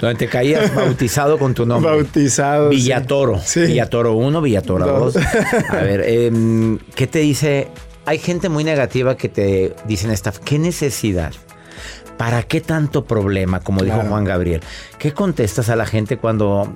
donde 0.00 0.16
te 0.16 0.26
caías 0.28 0.74
bautizado 0.74 1.38
con 1.38 1.54
tu 1.54 1.64
nombre. 1.64 1.90
Bautizado. 1.90 2.70
Villatoro. 2.70 3.40
Villatoro 3.54 4.14
1, 4.14 4.42
Villatoro 4.42 4.84
Dos. 4.86 5.14
2. 5.14 5.24
A 5.70 5.76
ver, 5.76 6.02
em, 6.06 6.78
¿qué 6.96 7.06
te 7.06 7.20
dice? 7.20 7.68
Hay 8.04 8.18
gente 8.18 8.48
muy 8.48 8.64
negativa 8.64 9.16
que 9.16 9.28
te 9.28 9.76
dicen 9.86 10.10
esta, 10.10 10.32
¿qué 10.32 10.58
necesidad? 10.58 11.32
¿Para 12.16 12.42
qué 12.42 12.60
tanto 12.60 13.04
problema? 13.04 13.60
Como 13.60 13.82
dijo 13.82 13.94
Claro. 13.94 14.10
Juan 14.10 14.24
Gabriel. 14.24 14.60
¿Qué 14.98 15.12
contestas 15.12 15.68
a 15.68 15.76
la 15.76 15.86
gente 15.86 16.16
cuando, 16.18 16.74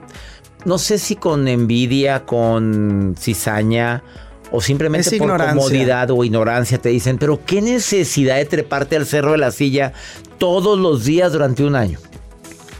no 0.64 0.78
sé 0.78 0.98
si 0.98 1.16
con 1.16 1.48
envidia, 1.48 2.24
con 2.26 3.16
cizaña 3.18 4.04
o 4.52 4.60
simplemente 4.60 5.08
Es 5.08 5.14
por 5.18 5.26
ignorancia. 5.26 5.54
comodidad 5.54 6.10
o 6.10 6.24
ignorancia 6.24 6.78
te 6.78 6.90
dicen, 6.90 7.18
pero 7.18 7.40
qué 7.44 7.62
necesidad 7.62 8.36
de 8.36 8.44
treparte 8.44 8.96
al 8.96 9.06
cerro 9.06 9.32
de 9.32 9.38
la 9.38 9.50
silla 9.50 9.92
todos 10.38 10.78
los 10.78 11.04
días 11.04 11.32
durante 11.32 11.64
un 11.64 11.74
año? 11.74 11.98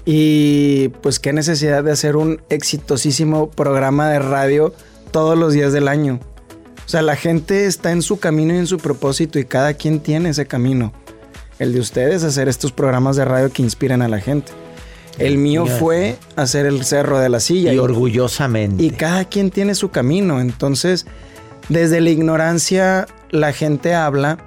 Y 0.04 0.88
pues 1.00 1.18
qué 1.18 1.32
necesidad 1.32 1.82
de 1.82 1.92
hacer 1.92 2.16
un 2.16 2.42
exitosísimo 2.50 3.50
programa 3.50 4.10
de 4.10 4.18
radio 4.18 4.74
todos 5.10 5.38
los 5.38 5.52
días 5.52 5.72
del 5.72 5.88
año. 5.88 6.20
O 6.84 6.88
sea, 6.88 7.02
la 7.02 7.16
gente 7.16 7.66
está 7.66 7.92
en 7.92 8.02
su 8.02 8.18
camino 8.18 8.54
y 8.54 8.58
en 8.58 8.66
su 8.66 8.78
propósito 8.78 9.38
y 9.38 9.44
cada 9.44 9.74
quien 9.74 10.00
tiene 10.00 10.30
ese 10.30 10.46
camino. 10.46 10.92
El 11.58 11.72
de 11.72 11.80
ustedes 11.80 12.24
hacer 12.24 12.48
estos 12.48 12.72
programas 12.72 13.16
de 13.16 13.24
radio 13.24 13.50
que 13.50 13.62
inspiran 13.62 14.02
a 14.02 14.08
la 14.08 14.20
gente. 14.20 14.52
El 15.18 15.38
mío 15.38 15.66
fue 15.66 16.16
hacer 16.36 16.66
el 16.66 16.84
Cerro 16.84 17.18
de 17.18 17.28
la 17.28 17.38
Silla. 17.38 17.72
Y 17.72 17.78
orgullosamente. 17.78 18.82
Y 18.82 18.90
cada 18.90 19.26
quien 19.26 19.50
tiene 19.50 19.74
su 19.74 19.90
camino. 19.90 20.40
Entonces, 20.40 21.06
desde 21.68 22.00
la 22.00 22.10
ignorancia, 22.10 23.06
la 23.30 23.52
gente 23.52 23.94
habla 23.94 24.38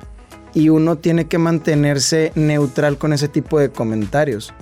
y 0.53 0.69
uno 0.69 0.97
tiene 0.97 1.27
que 1.27 1.37
mantenerse 1.37 2.31
neutral 2.35 2.97
con 2.97 3.13
ese 3.13 3.27
tipo 3.27 3.59
de 3.59 3.69
comentarios. 3.69 4.53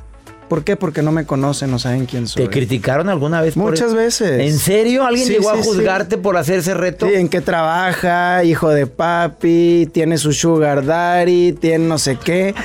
¿Por 0.49 0.63
qué? 0.63 0.75
Porque 0.75 1.01
no 1.01 1.11
me 1.11 1.25
conocen, 1.25 1.71
no 1.71 1.79
saben 1.79 2.05
quién 2.05 2.27
soy. 2.27 2.43
¿Te 2.43 2.49
criticaron 2.49 3.09
alguna 3.09 3.41
vez? 3.41 3.55
por- 3.55 3.71
Muchas 3.71 3.93
veces. 3.95 4.39
¿En 4.39 4.57
serio? 4.59 5.05
¿Alguien 5.05 5.27
Sí, 5.27 5.33
llegó 5.33 5.49
a 5.49 5.55
sí. 5.57 5.63
juzgarte 5.63 6.17
por 6.17 6.37
hacer 6.37 6.59
ese 6.59 6.73
reto? 6.73 7.07
Sí, 7.07 7.13
en 7.15 7.29
qué 7.29 7.41
trabaja, 7.41 8.43
hijo 8.43 8.69
de 8.69 8.85
papi, 8.85 9.89
tiene 9.91 10.17
su 10.17 10.33
sugar 10.33 10.85
daddy, 10.85 11.53
tiene 11.53 11.87
no 11.87 11.97
sé 11.97 12.17
qué. 12.23 12.53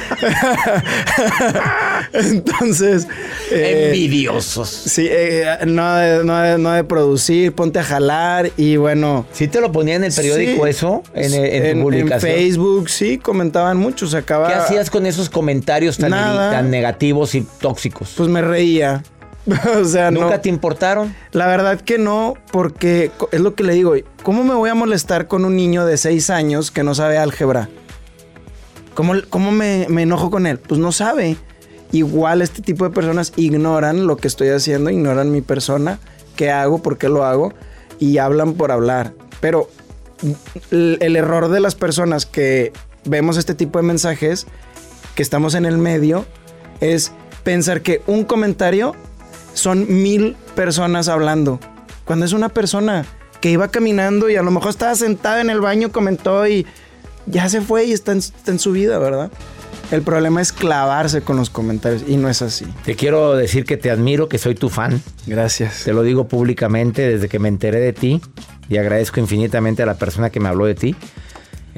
Entonces... 2.13 3.07
eh, 3.51 3.87
Envidiosos. 3.87 4.69
Sí, 4.69 5.07
eh, 5.11 5.45
no, 5.67 5.95
de, 5.97 6.25
no, 6.25 6.39
de- 6.41 6.59
no 6.59 6.73
de 6.73 6.85
producir, 6.85 7.53
ponte 7.53 7.79
a 7.79 7.85
jalar 7.85 8.51
y 8.57 8.77
bueno... 8.77 9.27
¿Sí 9.33 9.49
te 9.49 9.61
lo 9.61 9.73
ponía 9.73 9.97
en 9.97 10.05
el 10.05 10.13
periódico 10.13 10.67
eso? 10.67 11.03
En, 11.15 11.33
en 11.35 11.79
tu 11.79 11.83
publicación. 11.85 12.33
Facebook, 12.33 12.91
sí, 12.91 13.19
comentaban 13.19 13.77
mucho, 13.77 14.07
se 14.07 14.17
acaba... 14.19 14.49
¿Qué 14.49 14.55
hacías 14.55 14.91
con 14.91 15.07
esos 15.07 15.29
comentarios 15.31 15.99
tan, 15.99 16.11
Nada. 16.11 16.51
tan 16.51 16.71
negativos 16.71 17.35
y 17.35 17.47
tóxicos? 17.69 18.15
Pues 18.17 18.29
me 18.29 18.41
reía. 18.41 19.03
o 19.81 19.85
sea, 19.85 20.11
no... 20.11 20.23
¿Nunca 20.23 20.41
te 20.41 20.49
importaron? 20.49 21.15
La 21.33 21.47
verdad 21.47 21.81
que 21.81 21.99
no, 21.99 22.35
porque 22.51 23.11
es 23.31 23.41
lo 23.41 23.55
que 23.55 23.63
le 23.63 23.75
digo. 23.75 23.95
¿Cómo 24.23 24.43
me 24.45 24.55
voy 24.55 24.71
a 24.71 24.75
molestar 24.75 25.29
con 25.29 25.45
un 25.45 25.57
niño 25.57 25.85
de 25.85 25.97
6 25.97 26.31
años 26.31 26.71
que 26.71 26.83
no 26.83 26.95
sabe 26.95 27.19
álgebra? 27.19 27.69
¿Cómo, 28.95 29.15
cómo 29.29 29.53
me, 29.53 29.87
me 29.89 30.03
enojo 30.03 30.31
con 30.31 30.47
él? 30.47 30.59
Pues 30.59 30.81
no 30.81 30.93
sabe. 30.93 31.37
Igual 31.93 32.43
este 32.43 32.63
tipo 32.63 32.85
de 32.85 32.91
personas 32.91 33.33
ignoran 33.37 34.07
lo 34.07 34.17
que 34.17 34.29
estoy 34.29 34.49
haciendo, 34.49 34.91
ignoran 34.91 35.31
mi 35.31 35.41
persona, 35.41 35.99
qué 36.37 36.51
hago, 36.51 36.83
por 36.83 36.99
qué 36.99 37.09
lo 37.09 37.25
hago, 37.25 37.55
y 37.99 38.19
hablan 38.19 38.55
por 38.55 38.73
hablar. 38.73 39.15
Pero 39.41 39.71
el, 40.71 40.99
el 41.01 41.17
error 41.17 41.49
de 41.49 41.61
las 41.61 41.75
personas 41.75 42.27
que 42.27 42.73
vemos 43.05 43.37
este 43.39 43.55
tipo 43.55 43.79
de 43.79 43.85
mensajes, 43.85 44.47
que 45.15 45.23
estamos 45.23 45.55
en 45.55 45.65
el 45.65 45.79
medio, 45.79 46.27
es 46.81 47.13
pensar 47.49 47.81
que 47.81 48.03
un 48.07 48.25
comentario 48.25 48.95
son 49.55 50.03
mil 50.03 50.37
personas 50.55 51.09
hablando. 51.09 51.59
Cuando 52.05 52.27
es 52.27 52.35
una 52.35 52.51
persona 52.51 53.07
que 53.41 53.51
iba 53.51 53.69
caminando 53.69 54.29
y 54.29 54.37
a 54.37 54.43
lo 54.43 54.51
mejor 54.51 54.69
estaba 54.69 54.95
sentada 54.95 55.41
en 55.41 55.49
el 55.49 55.63
baño, 55.63 55.91
comentó 55.91 56.47
y 56.47 56.67
ya 57.25 57.49
se 57.49 57.63
fue 57.63 57.87
y 57.87 57.93
está 57.93 58.13
en, 58.13 58.19
está 58.19 58.51
en 58.51 58.59
su 58.59 58.73
vida, 58.73 58.99
¿verdad? 58.99 59.31
El 59.91 60.03
problema 60.03 60.43
es 60.43 60.53
clavarse 60.53 61.23
con 61.23 61.39
los 61.39 61.49
comentarios 61.49 62.05
y 62.07 62.19
no 62.19 62.29
es 62.29 62.43
así. 62.43 62.67
Te 62.85 62.97
quiero 62.97 63.35
decir 63.35 63.65
que 63.65 63.79
te 63.79 63.91
admiro, 63.91 64.29
que 64.29 64.37
soy 64.37 64.55
tu 64.55 64.69
fan. 64.69 65.01
Gracias. 65.27 65.85
Te 65.85 65.95
lo 65.95 66.03
digo 66.03 66.29
públicamente 66.29 67.09
desde 67.09 67.31
que 67.31 67.39
me 67.39 67.49
enteré 67.49 67.81
de 67.81 67.95
ti 67.95 68.21
y 68.69 68.77
agradezco 68.77 69.21
infinitamente 69.21 69.83
a 69.83 69.87
la 69.87 69.95
persona 69.95 70.29
que 70.29 70.39
me 70.39 70.51
habló 70.51 70.67
de 70.67 70.75
ti. 70.75 70.97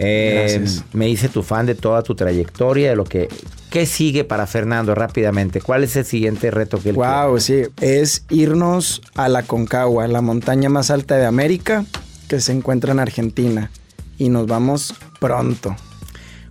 Eh, 0.03 0.57
Gracias. 0.59 0.85
me 0.95 1.09
hice 1.11 1.29
tu 1.29 1.43
fan 1.43 1.67
de 1.67 1.75
toda 1.75 2.03
tu 2.03 2.15
trayectoria, 2.15 2.91
de 2.91 2.97
lo 2.97 3.05
que... 3.05 3.29
¿Qué 3.71 3.85
sigue 3.87 4.25
para 4.25 4.47
Fernando 4.47 4.95
rápidamente? 4.95 5.61
¿Cuál 5.61 5.85
es 5.85 5.95
el 5.95 6.05
siguiente 6.07 6.51
reto 6.51 6.81
que 6.83 6.89
él 6.91 6.97
Wow, 6.97 7.39
sí, 7.39 7.63
es 7.81 8.25
irnos 8.31 9.03
a 9.15 9.29
la 9.29 9.43
Concagua, 9.45 10.09
la 10.09 10.23
montaña 10.23 10.69
más 10.71 10.91
alta 10.91 11.17
de 11.19 11.27
América 11.27 11.85
que 12.29 12.41
se 12.41 12.53
encuentra 12.53 12.93
en 12.93 12.99
Argentina. 12.99 13.71
Y 14.19 14.29
nos 14.31 14.47
vamos 14.47 14.95
pronto. 15.21 15.77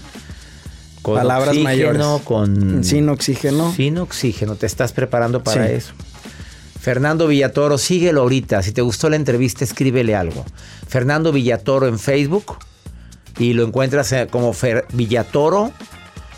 Con 1.02 1.16
Palabras 1.16 1.56
mayores. 1.56 2.04
Con... 2.24 2.84
Sin 2.84 3.08
oxígeno. 3.08 3.72
Sin 3.74 3.98
oxígeno. 3.98 4.54
Te 4.56 4.66
estás 4.66 4.92
preparando 4.92 5.42
para 5.42 5.66
Sí. 5.66 5.72
eso. 5.74 5.92
Fernando 6.80 7.26
Villatoro, 7.26 7.76
síguelo 7.78 8.22
ahorita. 8.22 8.62
Si 8.62 8.72
te 8.72 8.80
gustó 8.82 9.10
la 9.10 9.16
entrevista, 9.16 9.64
escríbele 9.64 10.14
algo. 10.14 10.44
Fernando 10.88 11.30
Villatoro 11.32 11.86
en 11.86 11.98
Facebook. 11.98 12.56
Y 13.38 13.52
lo 13.52 13.64
encuentras 13.64 14.10
eh, 14.12 14.26
como 14.30 14.52
Fer- 14.52 14.84
Villatoro. 14.92 15.72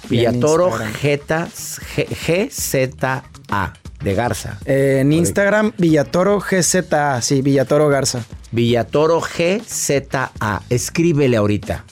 Villatoro. 0.09 0.71
Geta- 1.01 1.49
G- 1.49 2.51
GZA. 2.51 3.73
De 4.03 4.15
Garza. 4.15 4.59
Eh, 4.65 4.99
en 5.01 5.13
Instagram, 5.13 5.73
Villatoro 5.79 6.41
GZA. 6.41 7.23
Sí, 7.23 7.41
Villatoro 7.41 7.89
Garza. 7.89 8.25
Villatoro 8.51 9.21
GZA. 9.21 10.63
Escríbele 10.69 11.37
ahorita. 11.37 11.85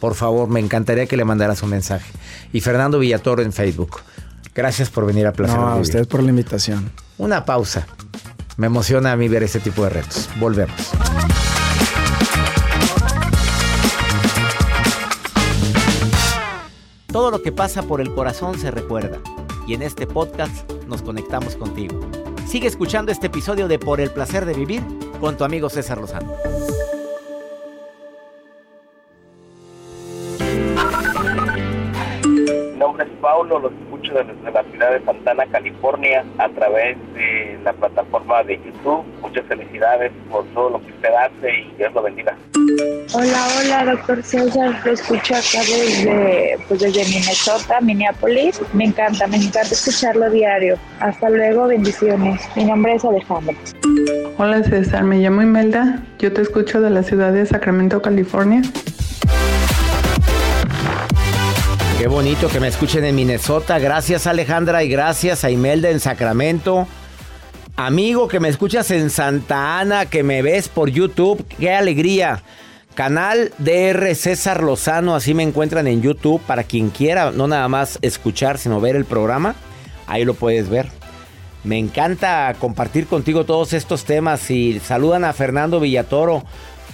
Por 0.00 0.14
favor, 0.14 0.48
me 0.48 0.58
encantaría 0.60 1.06
que 1.06 1.16
le 1.16 1.24
mandaras 1.24 1.62
un 1.62 1.70
mensaje. 1.70 2.10
Y 2.52 2.60
Fernando 2.60 2.98
Villatoro 2.98 3.42
en 3.42 3.52
Facebook. 3.52 4.00
Gracias 4.54 4.90
por 4.90 5.06
venir 5.06 5.26
a 5.28 5.32
Placer 5.32 5.56
No, 5.58 5.68
a 5.68 5.76
ustedes 5.76 6.06
por 6.08 6.22
la 6.24 6.30
invitación. 6.30 6.90
Una 7.18 7.44
pausa. 7.44 7.84
Me 8.56 8.68
emociona 8.68 9.10
a 9.10 9.16
mí 9.16 9.26
ver 9.28 9.42
este 9.42 9.58
tipo 9.58 9.82
de 9.82 9.90
retos. 9.90 10.30
Volvemos. 10.38 10.92
Todo 17.10 17.32
lo 17.32 17.42
que 17.42 17.50
pasa 17.50 17.82
por 17.82 18.00
el 18.00 18.14
corazón 18.14 18.56
se 18.58 18.70
recuerda. 18.70 19.18
Y 19.66 19.74
en 19.74 19.82
este 19.82 20.06
podcast 20.06 20.70
nos 20.86 21.02
conectamos 21.02 21.56
contigo. 21.56 22.00
Sigue 22.46 22.68
escuchando 22.68 23.10
este 23.10 23.26
episodio 23.26 23.66
de 23.66 23.80
Por 23.80 24.00
el 24.00 24.10
placer 24.10 24.44
de 24.46 24.54
vivir 24.54 24.82
con 25.20 25.36
tu 25.36 25.42
amigo 25.42 25.68
César 25.68 25.98
Lozano. 25.98 26.32
Nombre 32.98 33.14
es 33.14 33.20
Paulo, 33.20 33.58
los 33.60 33.72
escucho 33.72 34.14
desde 34.14 34.50
la 34.52 34.62
ciudad 34.64 34.92
de 34.92 35.04
Santana, 35.04 35.46
California, 35.46 36.24
a 36.38 36.48
través 36.48 36.96
de 37.14 37.58
la 37.64 37.72
plataforma 37.72 38.42
de 38.42 38.56
YouTube. 38.56 39.04
Muchas 39.20 39.44
felicidades 39.46 40.12
por 40.30 40.44
todo 40.46 40.70
lo 40.70 40.82
que 40.84 40.90
usted 40.92 41.10
hace 41.14 41.60
y 41.60 41.74
Dios 41.76 41.92
lo 41.94 42.02
bendiga. 42.02 42.36
Hola, 43.14 43.46
hola, 43.58 43.92
doctor 43.92 44.22
César. 44.22 44.80
Lo 44.84 44.92
escucho 44.92 45.34
acá 45.34 45.60
desde, 45.60 46.58
pues 46.66 46.80
desde 46.80 47.04
Minnesota, 47.04 47.80
Minneapolis. 47.80 48.60
Me 48.72 48.86
encanta, 48.86 49.26
me 49.26 49.36
encanta 49.36 49.60
escucharlo 49.62 50.30
diario. 50.30 50.76
Hasta 51.00 51.30
luego, 51.30 51.68
bendiciones. 51.68 52.48
Mi 52.56 52.64
nombre 52.64 52.94
es 52.94 53.04
Alejandro. 53.04 53.54
Hola 54.38 54.62
César, 54.62 55.04
me 55.04 55.18
llamo 55.18 55.42
Imelda. 55.42 56.02
Yo 56.18 56.32
te 56.32 56.42
escucho 56.42 56.80
de 56.80 56.90
la 56.90 57.02
ciudad 57.02 57.32
de 57.32 57.46
Sacramento, 57.46 58.02
California. 58.02 58.62
Qué 61.98 62.06
bonito 62.06 62.48
que 62.48 62.60
me 62.60 62.68
escuchen 62.68 63.04
en 63.04 63.16
Minnesota. 63.16 63.80
Gracias 63.80 64.28
Alejandra 64.28 64.84
y 64.84 64.88
gracias 64.88 65.42
a 65.42 65.50
Imelda 65.50 65.90
en 65.90 65.98
Sacramento. 65.98 66.86
Amigo 67.74 68.28
que 68.28 68.38
me 68.38 68.48
escuchas 68.48 68.92
en 68.92 69.10
Santa 69.10 69.80
Ana, 69.80 70.06
que 70.06 70.22
me 70.22 70.40
ves 70.40 70.68
por 70.68 70.90
YouTube, 70.90 71.44
qué 71.58 71.74
alegría. 71.74 72.44
Canal 72.94 73.52
DR 73.58 74.14
César 74.14 74.62
Lozano, 74.62 75.16
así 75.16 75.34
me 75.34 75.42
encuentran 75.42 75.88
en 75.88 76.00
YouTube 76.00 76.40
para 76.42 76.62
quien 76.62 76.90
quiera, 76.90 77.32
no 77.32 77.48
nada 77.48 77.66
más 77.66 77.98
escuchar, 78.00 78.58
sino 78.58 78.80
ver 78.80 78.94
el 78.94 79.04
programa. 79.04 79.56
Ahí 80.06 80.24
lo 80.24 80.34
puedes 80.34 80.68
ver. 80.68 80.86
Me 81.64 81.78
encanta 81.78 82.54
compartir 82.60 83.08
contigo 83.08 83.44
todos 83.44 83.72
estos 83.72 84.04
temas 84.04 84.48
y 84.52 84.78
saludan 84.78 85.24
a 85.24 85.32
Fernando 85.32 85.80
Villatoro. 85.80 86.44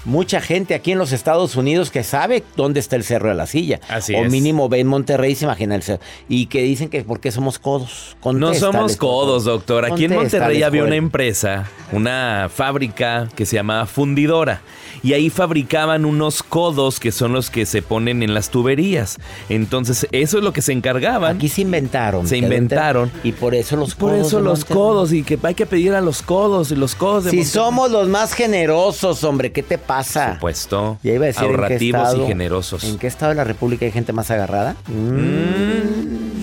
Mucha 0.04 0.40
gente 0.40 0.74
aquí 0.74 0.92
en 0.92 0.98
los 0.98 1.12
Estados 1.12 1.56
Unidos 1.56 1.90
que 1.90 2.04
sabe 2.04 2.42
dónde 2.56 2.80
está 2.80 2.96
el 2.96 3.04
Cerro 3.04 3.30
de 3.30 3.34
la 3.34 3.46
Silla. 3.46 3.80
Así 3.88 4.14
o 4.14 4.24
es. 4.24 4.30
mínimo 4.30 4.68
ve 4.68 4.80
en 4.80 4.86
Monterrey, 4.86 5.34
se 5.34 5.44
imagina 5.46 5.74
el 5.74 5.82
cerro. 5.82 6.00
Y 6.28 6.46
que 6.46 6.62
dicen 6.62 6.88
que 6.90 7.02
porque 7.04 7.32
somos 7.32 7.58
codos. 7.58 8.16
No 8.24 8.52
somos 8.54 8.92
por 8.96 8.98
codos, 9.08 9.44
doctor. 9.44 9.84
Aquí 9.86 10.04
en 10.04 10.14
Monterrey 10.14 10.62
había 10.62 10.84
una 10.84 10.96
empresa, 10.96 11.68
una 11.92 12.50
fábrica 12.54 13.28
que 13.34 13.46
se 13.46 13.56
llamaba 13.56 13.86
Fundidora. 13.86 14.60
Y 15.02 15.12
ahí 15.12 15.28
fabricaban 15.28 16.04
unos 16.06 16.42
codos 16.42 16.98
que 16.98 17.12
son 17.12 17.32
los 17.34 17.50
que 17.50 17.66
se 17.66 17.82
ponen 17.82 18.22
en 18.22 18.32
las 18.32 18.48
tuberías. 18.50 19.18
Entonces, 19.50 20.06
eso 20.12 20.38
es 20.38 20.44
lo 20.44 20.52
que 20.54 20.62
se 20.62 20.72
encargaban. 20.72 21.36
Aquí 21.36 21.48
se 21.50 21.60
inventaron. 21.60 22.26
Se 22.26 22.38
inventaron. 22.38 23.10
Y 23.22 23.32
por 23.32 23.54
eso 23.54 23.76
los 23.76 23.94
Por 23.94 24.12
codos 24.12 24.26
eso 24.28 24.36
de 24.38 24.42
los 24.44 24.58
Monterrey. 24.60 24.74
codos. 24.82 25.12
Y 25.12 25.22
que 25.22 25.38
hay 25.42 25.54
que 25.54 25.66
pedir 25.66 25.92
a 25.94 26.00
los 26.00 26.22
codos. 26.22 26.70
Y 26.70 26.76
los 26.76 26.94
codos 26.94 27.24
de 27.24 27.30
Si 27.32 27.36
Monterrey. 27.36 27.52
somos 27.52 27.90
los 27.90 28.08
más 28.08 28.32
generosos, 28.32 29.24
hombre, 29.24 29.52
¿qué 29.52 29.62
te 29.62 29.76
pasa? 29.76 29.93
Por 30.02 30.34
supuesto. 30.34 30.98
Ya 31.02 31.12
iba 31.12 31.24
a 31.24 31.26
decir 31.28 31.42
en 31.44 31.48
qué 31.50 31.54
ahorrativos 31.56 32.14
y 32.14 32.26
generosos. 32.26 32.84
¿En 32.84 32.98
qué 32.98 33.06
estado 33.06 33.30
de 33.30 33.36
la 33.36 33.44
República 33.44 33.84
hay 33.84 33.92
gente 33.92 34.12
más 34.12 34.30
agarrada? 34.30 34.74
Mm. 34.88 36.42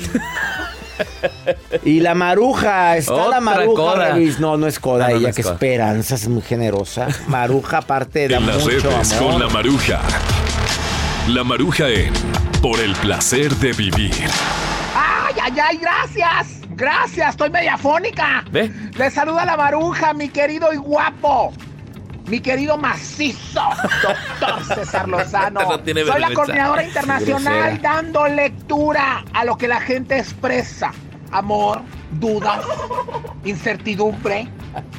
y 1.84 2.00
la 2.00 2.14
maruja, 2.16 2.98
está 2.98 3.14
Otra 3.14 3.30
la 3.30 3.42
maruja. 3.42 4.14
No, 4.40 4.58
no 4.58 4.68
es 4.68 4.80
coda, 4.80 5.08
no, 5.08 5.14
no 5.14 5.20
ella 5.20 5.30
es 5.30 5.36
que 5.36 5.44
coda. 5.44 5.54
esperanza, 5.54 6.16
es 6.16 6.28
muy 6.28 6.42
generosa. 6.42 7.08
Maruja 7.28 7.80
aparte 7.80 8.28
da 8.30 8.38
En 8.38 8.48
las 8.48 8.64
mucho 8.64 8.90
redes 8.90 9.14
amor. 9.14 9.32
con 9.32 9.42
la 9.42 9.50
maruja. 9.50 10.02
La 11.28 11.44
maruja 11.44 11.88
en 11.90 12.14
Por 12.62 12.80
el 12.80 12.94
placer 12.96 13.56
de 13.58 13.74
vivir. 13.74 14.14
¡Ay, 14.96 15.36
ay, 15.42 15.54
ay! 15.70 15.78
¡Gracias! 15.78 16.62
¡Gracias! 16.76 17.30
Estoy 17.32 17.50
mediafónica. 17.50 18.44
¿Ve? 18.52 18.72
Le 18.96 19.10
saluda 19.12 19.46
la 19.46 19.56
maruja, 19.58 20.14
mi 20.14 20.30
querido 20.30 20.74
y 20.74 20.78
guapo. 20.78 21.54
Mi 22.32 22.40
querido 22.40 22.78
macizo, 22.78 23.62
doctor 24.02 24.64
César 24.76 25.10
Lozano. 25.10 25.60
No 25.64 26.06
Soy 26.06 26.22
la 26.22 26.34
coordinadora 26.34 26.82
internacional 26.82 27.72
Grosera. 27.72 27.78
dando 27.82 28.26
lectura 28.26 29.26
a 29.34 29.44
lo 29.44 29.58
que 29.58 29.68
la 29.68 29.82
gente 29.82 30.18
expresa. 30.18 30.94
Amor, 31.34 31.82
dudas, 32.22 32.66
incertidumbre, 33.44 34.48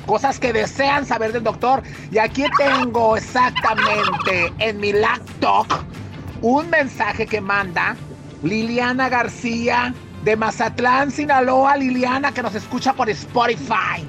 cosas 0.04 0.38
que 0.38 0.52
desean 0.52 1.06
saber 1.06 1.32
del 1.32 1.42
doctor. 1.42 1.82
Y 2.10 2.18
aquí 2.18 2.44
tengo 2.58 3.16
exactamente 3.16 4.52
en 4.58 4.78
mi 4.78 4.92
laptop 4.92 5.66
un 6.42 6.68
mensaje 6.68 7.26
que 7.26 7.40
manda 7.40 7.96
Liliana 8.42 9.08
García 9.08 9.94
de 10.22 10.36
Mazatlán, 10.36 11.10
Sinaloa. 11.10 11.78
Liliana 11.78 12.30
que 12.32 12.42
nos 12.42 12.54
escucha 12.54 12.92
por 12.92 13.08
Spotify. 13.08 14.06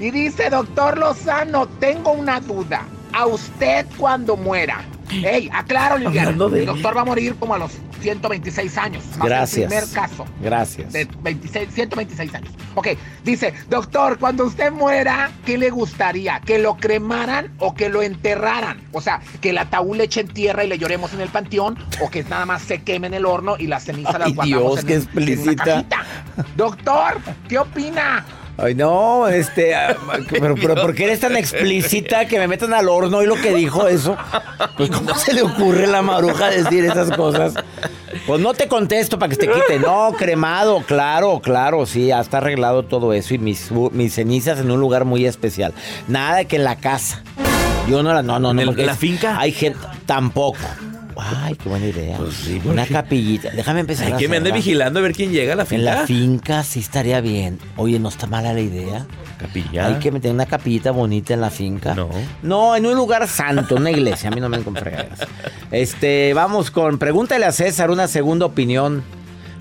Y 0.00 0.10
dice, 0.10 0.50
doctor 0.50 0.98
Lozano, 0.98 1.66
tengo 1.66 2.12
una 2.12 2.40
duda. 2.40 2.82
A 3.12 3.26
usted 3.26 3.86
cuando 3.96 4.36
muera. 4.36 4.84
Ey, 5.10 5.48
aclaro, 5.52 5.98
Liliana. 5.98 6.22
Hablando 6.30 6.50
de- 6.50 6.60
El 6.60 6.66
doctor 6.66 6.96
va 6.96 7.02
a 7.02 7.04
morir 7.04 7.36
como 7.36 7.54
a 7.54 7.58
los 7.58 7.70
126 8.00 8.76
años. 8.76 9.04
Gracias. 9.22 9.58
el 9.72 9.78
primer 9.78 9.88
caso. 9.94 10.24
Gracias. 10.42 10.92
De 10.92 11.06
26, 11.22 11.68
126 11.72 12.34
años. 12.34 12.52
Ok, 12.74 12.88
dice, 13.22 13.54
doctor, 13.70 14.18
cuando 14.18 14.44
usted 14.44 14.72
muera, 14.72 15.30
¿qué 15.46 15.56
le 15.58 15.70
gustaría? 15.70 16.40
¿Que 16.40 16.58
lo 16.58 16.76
cremaran 16.76 17.52
o 17.60 17.74
que 17.74 17.88
lo 17.88 18.02
enterraran? 18.02 18.80
O 18.92 19.00
sea, 19.00 19.20
que 19.40 19.50
el 19.50 19.58
ataúd 19.58 19.96
le 19.96 20.04
echen 20.04 20.26
tierra 20.26 20.64
y 20.64 20.68
le 20.68 20.76
lloremos 20.78 21.12
en 21.14 21.20
el 21.20 21.28
panteón, 21.28 21.78
o 22.00 22.10
que 22.10 22.24
nada 22.24 22.46
más 22.46 22.62
se 22.62 22.82
queme 22.82 23.06
en 23.06 23.14
el 23.14 23.26
horno 23.26 23.54
y 23.58 23.68
las 23.68 23.84
cenizas 23.84 24.18
las 24.18 24.34
guardamos 24.34 24.46
Dios, 24.46 24.80
en, 24.80 24.86
qué 24.86 24.94
un- 24.98 25.02
en 25.02 25.08
una 25.22 25.32
explícita. 25.32 25.84
Doctor, 26.56 27.18
¿qué 27.48 27.58
opina? 27.58 28.24
Ay, 28.56 28.74
no, 28.74 29.26
este, 29.26 29.74
pero, 30.30 30.54
pero 30.54 30.74
¿por 30.76 30.94
qué 30.94 31.04
eres 31.04 31.20
tan 31.20 31.36
explícita 31.36 32.26
que 32.26 32.38
me 32.38 32.46
metan 32.46 32.72
al 32.72 32.88
horno 32.88 33.22
y 33.22 33.26
lo 33.26 33.34
que 33.34 33.52
dijo 33.52 33.88
eso? 33.88 34.16
Pues, 34.76 34.90
¿cómo 34.90 35.14
se 35.16 35.32
le 35.32 35.42
ocurre 35.42 35.84
a 35.84 35.88
la 35.88 36.02
maruja 36.02 36.50
decir 36.50 36.84
esas 36.84 37.10
cosas? 37.16 37.54
Pues 38.26 38.40
no 38.40 38.54
te 38.54 38.68
contesto 38.68 39.18
para 39.18 39.30
que 39.30 39.36
te 39.36 39.48
quite. 39.48 39.78
No, 39.80 40.12
cremado, 40.16 40.82
claro, 40.86 41.40
claro, 41.40 41.84
sí, 41.84 42.06
ya 42.06 42.20
está 42.20 42.38
arreglado 42.38 42.84
todo 42.84 43.12
eso 43.12 43.34
y 43.34 43.38
mis, 43.38 43.70
mis 43.70 44.14
cenizas 44.14 44.60
en 44.60 44.70
un 44.70 44.78
lugar 44.78 45.04
muy 45.04 45.26
especial. 45.26 45.74
Nada 46.06 46.36
de 46.36 46.46
que 46.46 46.56
en 46.56 46.64
la 46.64 46.76
casa. 46.76 47.22
Yo 47.88 48.02
no 48.02 48.14
la, 48.14 48.22
no, 48.22 48.38
no, 48.38 48.54
no. 48.54 48.62
¿En 48.62 48.86
la 48.86 48.94
finca? 48.94 49.38
Hay 49.38 49.52
gente, 49.52 49.78
tampoco. 50.06 50.58
Ay, 51.16 51.54
qué 51.56 51.68
buena 51.68 51.86
idea. 51.86 52.18
Una 52.64 52.86
capillita. 52.86 53.50
Déjame 53.50 53.80
empezar 53.80 54.06
Hay 54.06 54.12
a 54.14 54.16
que 54.16 54.28
me 54.28 54.36
ande 54.36 54.52
vigilando 54.52 55.00
a 55.00 55.02
ver 55.02 55.12
quién 55.12 55.32
llega 55.32 55.52
a 55.52 55.56
la 55.56 55.64
finca. 55.64 55.78
En 55.78 55.84
la 55.84 56.06
finca 56.06 56.62
sí 56.64 56.80
estaría 56.80 57.20
bien. 57.20 57.58
Oye, 57.76 57.98
no 57.98 58.08
está 58.08 58.26
mala 58.26 58.52
la 58.52 58.60
idea. 58.60 59.06
Capilla. 59.38 59.86
Hay 59.86 59.94
que 59.94 60.10
meter 60.10 60.32
una 60.32 60.46
capillita 60.46 60.90
bonita 60.90 61.34
en 61.34 61.40
la 61.40 61.50
finca. 61.50 61.94
No. 61.94 62.08
No, 62.42 62.76
en 62.76 62.86
un 62.86 62.94
lugar 62.94 63.28
santo, 63.28 63.76
una 63.76 63.90
iglesia. 63.90 64.30
A 64.30 64.32
mí 64.32 64.40
no 64.40 64.48
me 64.48 64.60
con 64.62 64.74
fregadas. 64.74 65.20
Este, 65.70 66.32
vamos 66.34 66.70
con. 66.70 66.98
Pregúntale 66.98 67.44
a 67.44 67.52
César 67.52 67.90
una 67.90 68.08
segunda 68.08 68.46
opinión. 68.46 69.02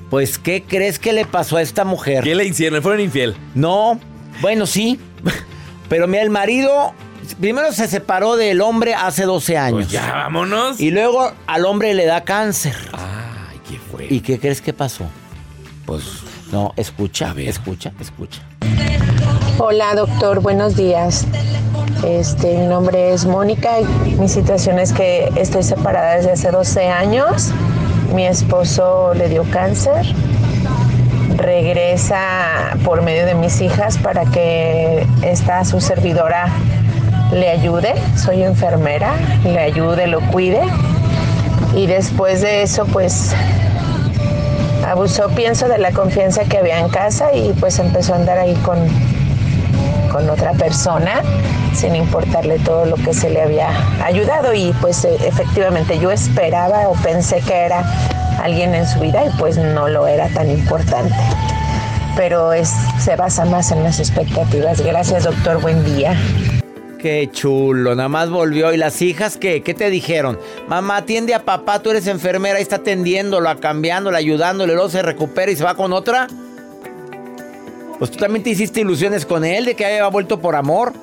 Pues, 0.09 0.37
¿qué 0.37 0.63
crees 0.63 0.99
que 0.99 1.11
le 1.11 1.25
pasó 1.25 1.57
a 1.57 1.61
esta 1.61 1.85
mujer? 1.85 2.23
¿Qué 2.23 2.35
le 2.35 2.45
hicieron? 2.45 2.75
¿Le 2.75 2.81
fueron 2.81 3.01
infiel? 3.01 3.35
No, 3.55 3.99
bueno, 4.41 4.67
sí. 4.67 4.99
Pero 5.89 6.07
mira, 6.07 6.21
el 6.21 6.29
marido 6.29 6.93
primero 7.39 7.71
se 7.71 7.87
separó 7.87 8.35
del 8.35 8.61
hombre 8.61 8.93
hace 8.93 9.23
12 9.23 9.57
años. 9.57 9.79
Pues 9.83 9.89
ya, 9.89 10.11
vámonos. 10.11 10.79
Y 10.79 10.91
luego 10.91 11.31
al 11.47 11.65
hombre 11.65 11.93
le 11.93 12.05
da 12.05 12.23
cáncer. 12.23 12.75
Ay, 12.93 13.59
¿qué 13.69 13.79
fue? 13.79 14.07
¿Y 14.09 14.21
qué 14.21 14.39
crees 14.39 14.61
que 14.61 14.73
pasó? 14.73 15.05
Pues 15.85 16.03
no, 16.51 16.73
escucha, 16.75 17.33
escucha, 17.37 17.91
escucha. 17.99 18.41
Hola 19.57 19.95
doctor, 19.95 20.39
buenos 20.39 20.75
días. 20.75 21.25
Este, 22.05 22.57
mi 22.57 22.65
nombre 22.65 23.13
es 23.13 23.25
Mónica 23.25 23.79
y 23.79 24.15
mi 24.15 24.27
situación 24.27 24.77
es 24.79 24.91
que 24.91 25.31
estoy 25.35 25.63
separada 25.63 26.15
desde 26.15 26.31
hace 26.31 26.51
12 26.51 26.89
años. 26.89 27.51
Mi 28.13 28.25
esposo 28.25 29.13
le 29.13 29.29
dio 29.29 29.43
cáncer. 29.51 30.05
Regresa 31.37 32.77
por 32.83 33.01
medio 33.01 33.25
de 33.25 33.35
mis 33.35 33.61
hijas 33.61 33.97
para 33.97 34.25
que 34.25 35.07
esta 35.23 35.63
su 35.65 35.81
servidora 35.81 36.51
le 37.33 37.49
ayude. 37.49 37.93
Soy 38.15 38.43
enfermera, 38.43 39.13
le 39.43 39.59
ayude, 39.59 40.07
lo 40.07 40.21
cuide. 40.31 40.61
Y 41.75 41.87
después 41.87 42.41
de 42.41 42.63
eso, 42.63 42.85
pues 42.85 43.33
abusó, 44.87 45.29
pienso, 45.29 45.67
de 45.67 45.77
la 45.77 45.91
confianza 45.91 46.43
que 46.45 46.57
había 46.57 46.79
en 46.79 46.89
casa 46.89 47.33
y 47.33 47.53
pues 47.53 47.79
empezó 47.79 48.13
a 48.13 48.17
andar 48.17 48.37
ahí 48.37 48.53
con, 48.63 48.77
con 50.11 50.29
otra 50.29 50.51
persona 50.53 51.21
sin 51.73 51.95
importarle 51.95 52.59
todo 52.59 52.85
lo 52.85 52.95
que 52.95 53.13
se 53.13 53.29
le 53.29 53.41
había 53.41 53.69
ayudado 54.03 54.53
y 54.53 54.73
pues 54.81 55.03
eh, 55.05 55.17
efectivamente 55.25 55.97
yo 55.97 56.11
esperaba 56.11 56.87
o 56.87 56.93
pensé 56.93 57.39
que 57.41 57.53
era 57.53 57.83
alguien 58.43 58.75
en 58.75 58.87
su 58.87 58.99
vida 58.99 59.25
y 59.25 59.29
pues 59.37 59.57
no 59.57 59.87
lo 59.87 60.07
era 60.07 60.27
tan 60.29 60.49
importante. 60.51 61.15
Pero 62.15 62.53
es, 62.53 62.71
se 62.99 63.15
basa 63.15 63.45
más 63.45 63.71
en 63.71 63.83
las 63.83 63.99
expectativas. 63.99 64.81
Gracias 64.81 65.23
doctor, 65.23 65.59
buen 65.61 65.83
día. 65.83 66.15
Qué 67.03 67.29
chulo, 67.29 67.95
nada 67.95 68.07
más 68.07 68.29
volvió. 68.29 68.73
¿Y 68.73 68.77
las 68.77 69.01
hijas 69.01 69.35
qué? 69.35 69.61
¿Qué 69.61 69.73
te 69.73 69.89
dijeron? 69.89 70.39
Mamá, 70.69 70.95
atiende 70.95 71.33
a 71.33 71.43
papá, 71.43 71.79
tú 71.79 71.89
eres 71.89 72.07
enfermera, 72.07 72.59
está 72.59 72.77
atendiéndolo, 72.77 73.59
cambiándolo, 73.59 74.15
ayudándole, 74.15 74.73
luego 74.73 74.87
se 74.87 75.01
recupera 75.01 75.51
y 75.51 75.57
se 75.57 75.65
va 75.65 75.75
con 75.75 75.91
otra. 75.91 76.29
Pues 77.99 78.09
tú 78.09 78.17
también 78.19 78.41
te 78.41 78.51
hiciste 78.51 78.79
ilusiones 78.79 79.25
con 79.25 79.43
él 79.43 79.65
de 79.65 79.75
que 79.75 79.83
haya 79.83 80.07
vuelto 80.07 80.39
por 80.39 80.55
amor. 80.55 80.93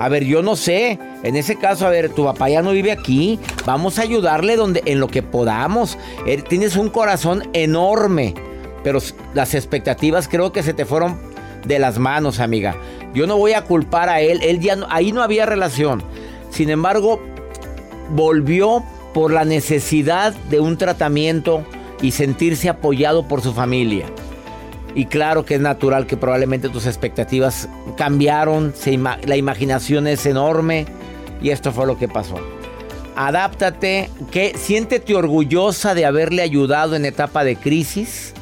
A 0.00 0.08
ver, 0.08 0.24
yo 0.24 0.42
no 0.42 0.56
sé. 0.56 0.98
En 1.22 1.36
ese 1.36 1.54
caso, 1.54 1.86
a 1.86 1.90
ver, 1.90 2.08
tu 2.08 2.24
papá 2.24 2.48
ya 2.48 2.60
no 2.60 2.72
vive 2.72 2.90
aquí. 2.90 3.38
Vamos 3.64 4.00
a 4.00 4.02
ayudarle 4.02 4.56
donde, 4.56 4.82
en 4.84 4.98
lo 4.98 5.06
que 5.06 5.22
podamos. 5.22 5.96
Eh, 6.26 6.42
Tienes 6.42 6.74
un 6.74 6.90
corazón 6.90 7.48
enorme. 7.52 8.34
pero 8.82 8.98
las 9.32 9.54
expectativas 9.54 10.26
creo 10.26 10.50
que 10.50 10.64
se 10.64 10.74
te 10.74 10.84
fueron 10.84 11.16
de 11.64 11.78
las 11.78 12.00
manos, 12.00 12.40
amiga. 12.40 12.74
Yo 13.16 13.26
no 13.26 13.38
voy 13.38 13.54
a 13.54 13.64
culpar 13.64 14.10
a 14.10 14.20
él, 14.20 14.40
él 14.42 14.60
ya 14.60 14.76
ahí 14.90 15.10
no 15.10 15.22
había 15.22 15.46
relación. 15.46 16.02
Sin 16.50 16.68
embargo, 16.68 17.18
volvió 18.10 18.84
por 19.14 19.32
la 19.32 19.46
necesidad 19.46 20.34
de 20.50 20.60
un 20.60 20.76
tratamiento 20.76 21.64
y 22.02 22.10
sentirse 22.10 22.68
apoyado 22.68 23.26
por 23.26 23.40
su 23.40 23.54
familia. 23.54 24.04
Y 24.94 25.06
claro 25.06 25.46
que 25.46 25.54
es 25.54 25.62
natural 25.62 26.06
que 26.06 26.18
probablemente 26.18 26.68
tus 26.68 26.84
expectativas 26.84 27.70
cambiaron, 27.96 28.74
la 29.24 29.36
imaginación 29.38 30.06
es 30.06 30.26
enorme 30.26 30.84
y 31.40 31.48
esto 31.48 31.72
fue 31.72 31.86
lo 31.86 31.96
que 31.96 32.08
pasó. 32.08 32.36
Adáptate, 33.16 34.10
que 34.30 34.52
siéntete 34.58 35.14
orgullosa 35.14 35.94
de 35.94 36.04
haberle 36.04 36.42
ayudado 36.42 36.94
en 36.96 37.06
etapa 37.06 37.44
de 37.44 37.56
crisis. 37.56 38.34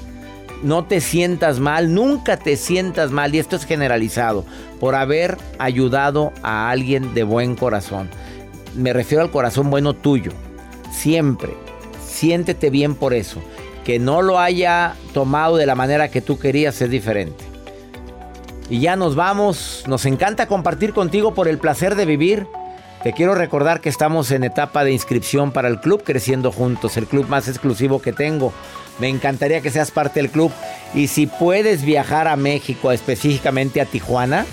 No 0.65 0.87
te 0.87 1.03
sientas 1.03 1.61
mal, 1.61 1.93
nunca 1.93 2.39
te 2.39 2.57
sientas 2.57 3.11
mal 3.11 3.35
y 3.35 3.39
esto 3.39 3.55
es 3.55 3.67
generalizado 3.67 4.47
por 4.81 4.95
haber 4.95 5.37
ayudado 5.59 6.33
a 6.43 6.71
alguien 6.71 7.13
de 7.13 7.23
buen 7.23 7.55
corazón. 7.55 8.09
Me 8.75 8.95
refiero 8.95 9.23
al 9.23 9.31
corazón 9.31 9.69
bueno 9.69 9.93
tuyo. 9.93 10.33
Siempre 10.91 11.53
siéntete 12.03 12.71
bien 12.71 12.95
por 12.95 13.13
eso 13.13 13.43
que 13.85 13.99
no 13.99 14.23
lo 14.23 14.39
haya 14.39 14.95
tomado 15.13 15.57
de 15.57 15.67
la 15.67 15.75
manera 15.75 16.09
que 16.09 16.23
tú 16.23 16.39
querías 16.39 16.81
es 16.81 16.89
diferente. 16.89 17.45
Y 18.71 18.81
ya 18.81 18.97
nos 18.97 19.15
vamos, 19.15 19.85
nos 19.87 20.07
encanta 20.07 20.47
compartir 20.47 20.95
contigo 20.95 21.35
por 21.35 21.47
el 21.47 21.59
placer 21.59 21.95
de 21.95 22.07
vivir. 22.07 22.47
Te 23.05 23.13
quiero 23.13 23.35
recordar 23.35 23.83
que 23.83 23.91
estamos 23.91 24.31
en 24.31 24.45
etapa 24.45 24.83
de 24.83 24.91
inscripción 24.91 25.53
para 25.53 25.69
el 25.69 25.79
club 25.79 26.03
Creciendo 26.03 26.51
Juntos, 26.51 26.97
el 26.97 27.07
club 27.07 27.29
más 27.29 27.49
exclusivo 27.49 28.01
que 28.01 28.15
tengo. 28.15 28.51
Me 28.99 29.11
encantaría 29.11 29.61
que 29.61 29.71
seas 29.71 29.91
parte 29.91 30.21
del 30.21 30.31
club. 30.31 30.51
Y 30.95 31.09
si 31.09 31.27
puedes 31.27 31.85
viajar 31.85 32.29
a 32.29 32.37
México, 32.37 32.93
específicamente 32.93 33.83
a 33.83 33.85
Tijuana, 33.85 34.47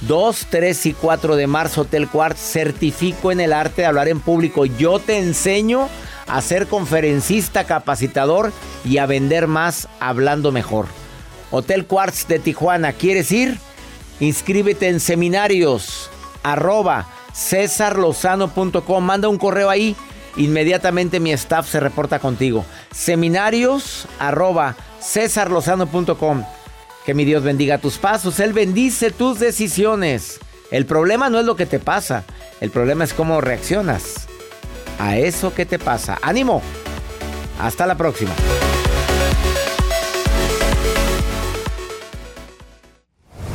2, 0.00 0.46
3 0.50 0.86
y 0.86 0.92
4 0.94 1.36
de 1.36 1.46
marzo, 1.46 1.82
Hotel 1.82 2.08
Quartz, 2.08 2.40
certifico 2.40 3.30
en 3.30 3.38
el 3.38 3.52
arte 3.52 3.82
de 3.82 3.86
hablar 3.86 4.08
en 4.08 4.18
público. 4.18 4.66
Yo 4.66 4.98
te 4.98 5.18
enseño 5.18 5.88
a 6.26 6.40
ser 6.40 6.66
conferencista, 6.66 7.62
capacitador 7.68 8.52
y 8.84 8.98
a 8.98 9.06
vender 9.06 9.46
más 9.46 9.86
hablando 10.00 10.50
mejor. 10.50 10.86
Hotel 11.52 11.86
Quartz 11.86 12.26
de 12.26 12.40
Tijuana, 12.40 12.94
¿quieres 12.94 13.30
ir? 13.30 13.60
Inscríbete 14.18 14.88
en 14.88 14.98
seminarios 14.98 16.10
arroba 16.42 17.06
cesarlozano.com. 17.34 19.04
Manda 19.04 19.28
un 19.28 19.38
correo 19.38 19.70
ahí. 19.70 19.96
Inmediatamente 20.36 21.20
mi 21.20 21.32
staff 21.32 21.68
se 21.68 21.80
reporta 21.80 22.18
contigo. 22.18 22.64
Seminarios 22.90 24.06
cesarlozano.com. 25.00 26.44
Que 27.04 27.14
mi 27.14 27.24
Dios 27.24 27.42
bendiga 27.42 27.78
tus 27.78 27.98
pasos. 27.98 28.40
Él 28.40 28.52
bendice 28.52 29.10
tus 29.10 29.38
decisiones. 29.38 30.40
El 30.70 30.86
problema 30.86 31.28
no 31.28 31.38
es 31.38 31.44
lo 31.44 31.56
que 31.56 31.66
te 31.66 31.78
pasa. 31.78 32.24
El 32.60 32.70
problema 32.70 33.04
es 33.04 33.12
cómo 33.12 33.40
reaccionas 33.40 34.28
a 34.98 35.18
eso 35.18 35.52
que 35.52 35.66
te 35.66 35.78
pasa. 35.78 36.18
¡Ánimo! 36.22 36.62
Hasta 37.60 37.86
la 37.86 37.96
próxima. 37.96 38.32